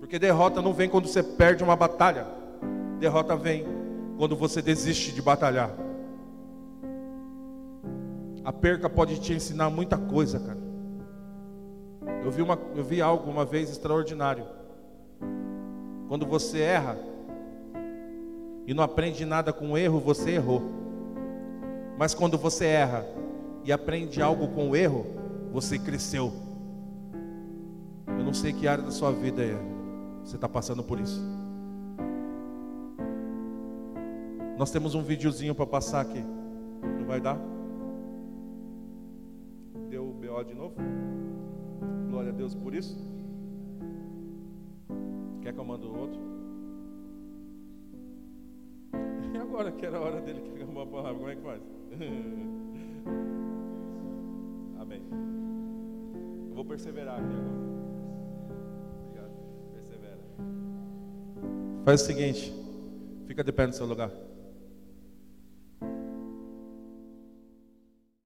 Porque 0.00 0.18
derrota 0.18 0.62
não 0.62 0.72
vem 0.72 0.88
quando 0.88 1.06
você 1.06 1.22
perde 1.22 1.62
uma 1.62 1.76
batalha. 1.76 2.26
Derrota 2.98 3.36
vem 3.36 3.66
quando 4.16 4.34
você 4.34 4.62
desiste 4.62 5.12
de 5.12 5.20
batalhar. 5.20 5.87
A 8.48 8.52
perca 8.52 8.88
pode 8.88 9.20
te 9.20 9.34
ensinar 9.34 9.68
muita 9.68 9.98
coisa, 9.98 10.40
cara. 10.40 10.58
Eu 12.24 12.30
vi, 12.30 12.40
uma, 12.40 12.58
eu 12.74 12.82
vi 12.82 13.02
algo 13.02 13.30
uma 13.30 13.44
vez 13.44 13.68
extraordinário. 13.68 14.46
Quando 16.08 16.24
você 16.24 16.60
erra 16.60 16.96
e 18.66 18.72
não 18.72 18.82
aprende 18.82 19.26
nada 19.26 19.52
com 19.52 19.72
o 19.72 19.76
erro, 19.76 20.00
você 20.00 20.30
errou. 20.30 20.62
Mas 21.98 22.14
quando 22.14 22.38
você 22.38 22.64
erra 22.64 23.04
e 23.64 23.70
aprende 23.70 24.22
algo 24.22 24.48
com 24.48 24.70
o 24.70 24.74
erro, 24.74 25.04
você 25.52 25.78
cresceu. 25.78 26.32
Eu 28.06 28.24
não 28.24 28.32
sei 28.32 28.54
que 28.54 28.66
área 28.66 28.82
da 28.82 28.90
sua 28.90 29.12
vida 29.12 29.42
é. 29.42 29.58
Você 30.24 30.36
está 30.36 30.48
passando 30.48 30.82
por 30.82 30.98
isso. 30.98 31.20
Nós 34.56 34.70
temos 34.70 34.94
um 34.94 35.02
videozinho 35.02 35.54
para 35.54 35.66
passar 35.66 36.00
aqui. 36.00 36.24
Não 36.98 37.04
vai 37.04 37.20
dar? 37.20 37.57
BO 40.28 40.44
de 40.44 40.54
novo? 40.54 40.74
Glória 42.10 42.30
a 42.30 42.34
Deus 42.34 42.54
por 42.54 42.74
isso. 42.74 42.98
Quer 45.40 45.54
que 45.54 45.58
eu 45.58 45.64
mando 45.64 45.98
outro? 45.98 46.20
E 49.32 49.36
agora 49.40 49.72
que 49.72 49.86
era 49.86 49.96
a 49.96 50.00
hora 50.00 50.20
dele 50.20 50.42
que 50.42 50.62
uma 50.64 50.86
palavra, 50.86 51.18
como 51.18 51.30
é 51.30 51.36
que 51.36 51.42
faz? 51.42 51.62
Amém. 54.78 55.02
Eu 56.50 56.54
vou 56.54 56.64
perseverar 56.64 57.18
aqui 57.18 57.34
agora. 57.34 57.58
Obrigado. 59.00 59.32
Persevera. 59.72 60.20
Faz 61.84 62.02
o 62.02 62.04
seguinte, 62.04 62.52
fica 63.26 63.42
de 63.42 63.52
pé 63.52 63.66
no 63.66 63.72
seu 63.72 63.86
lugar. 63.86 64.27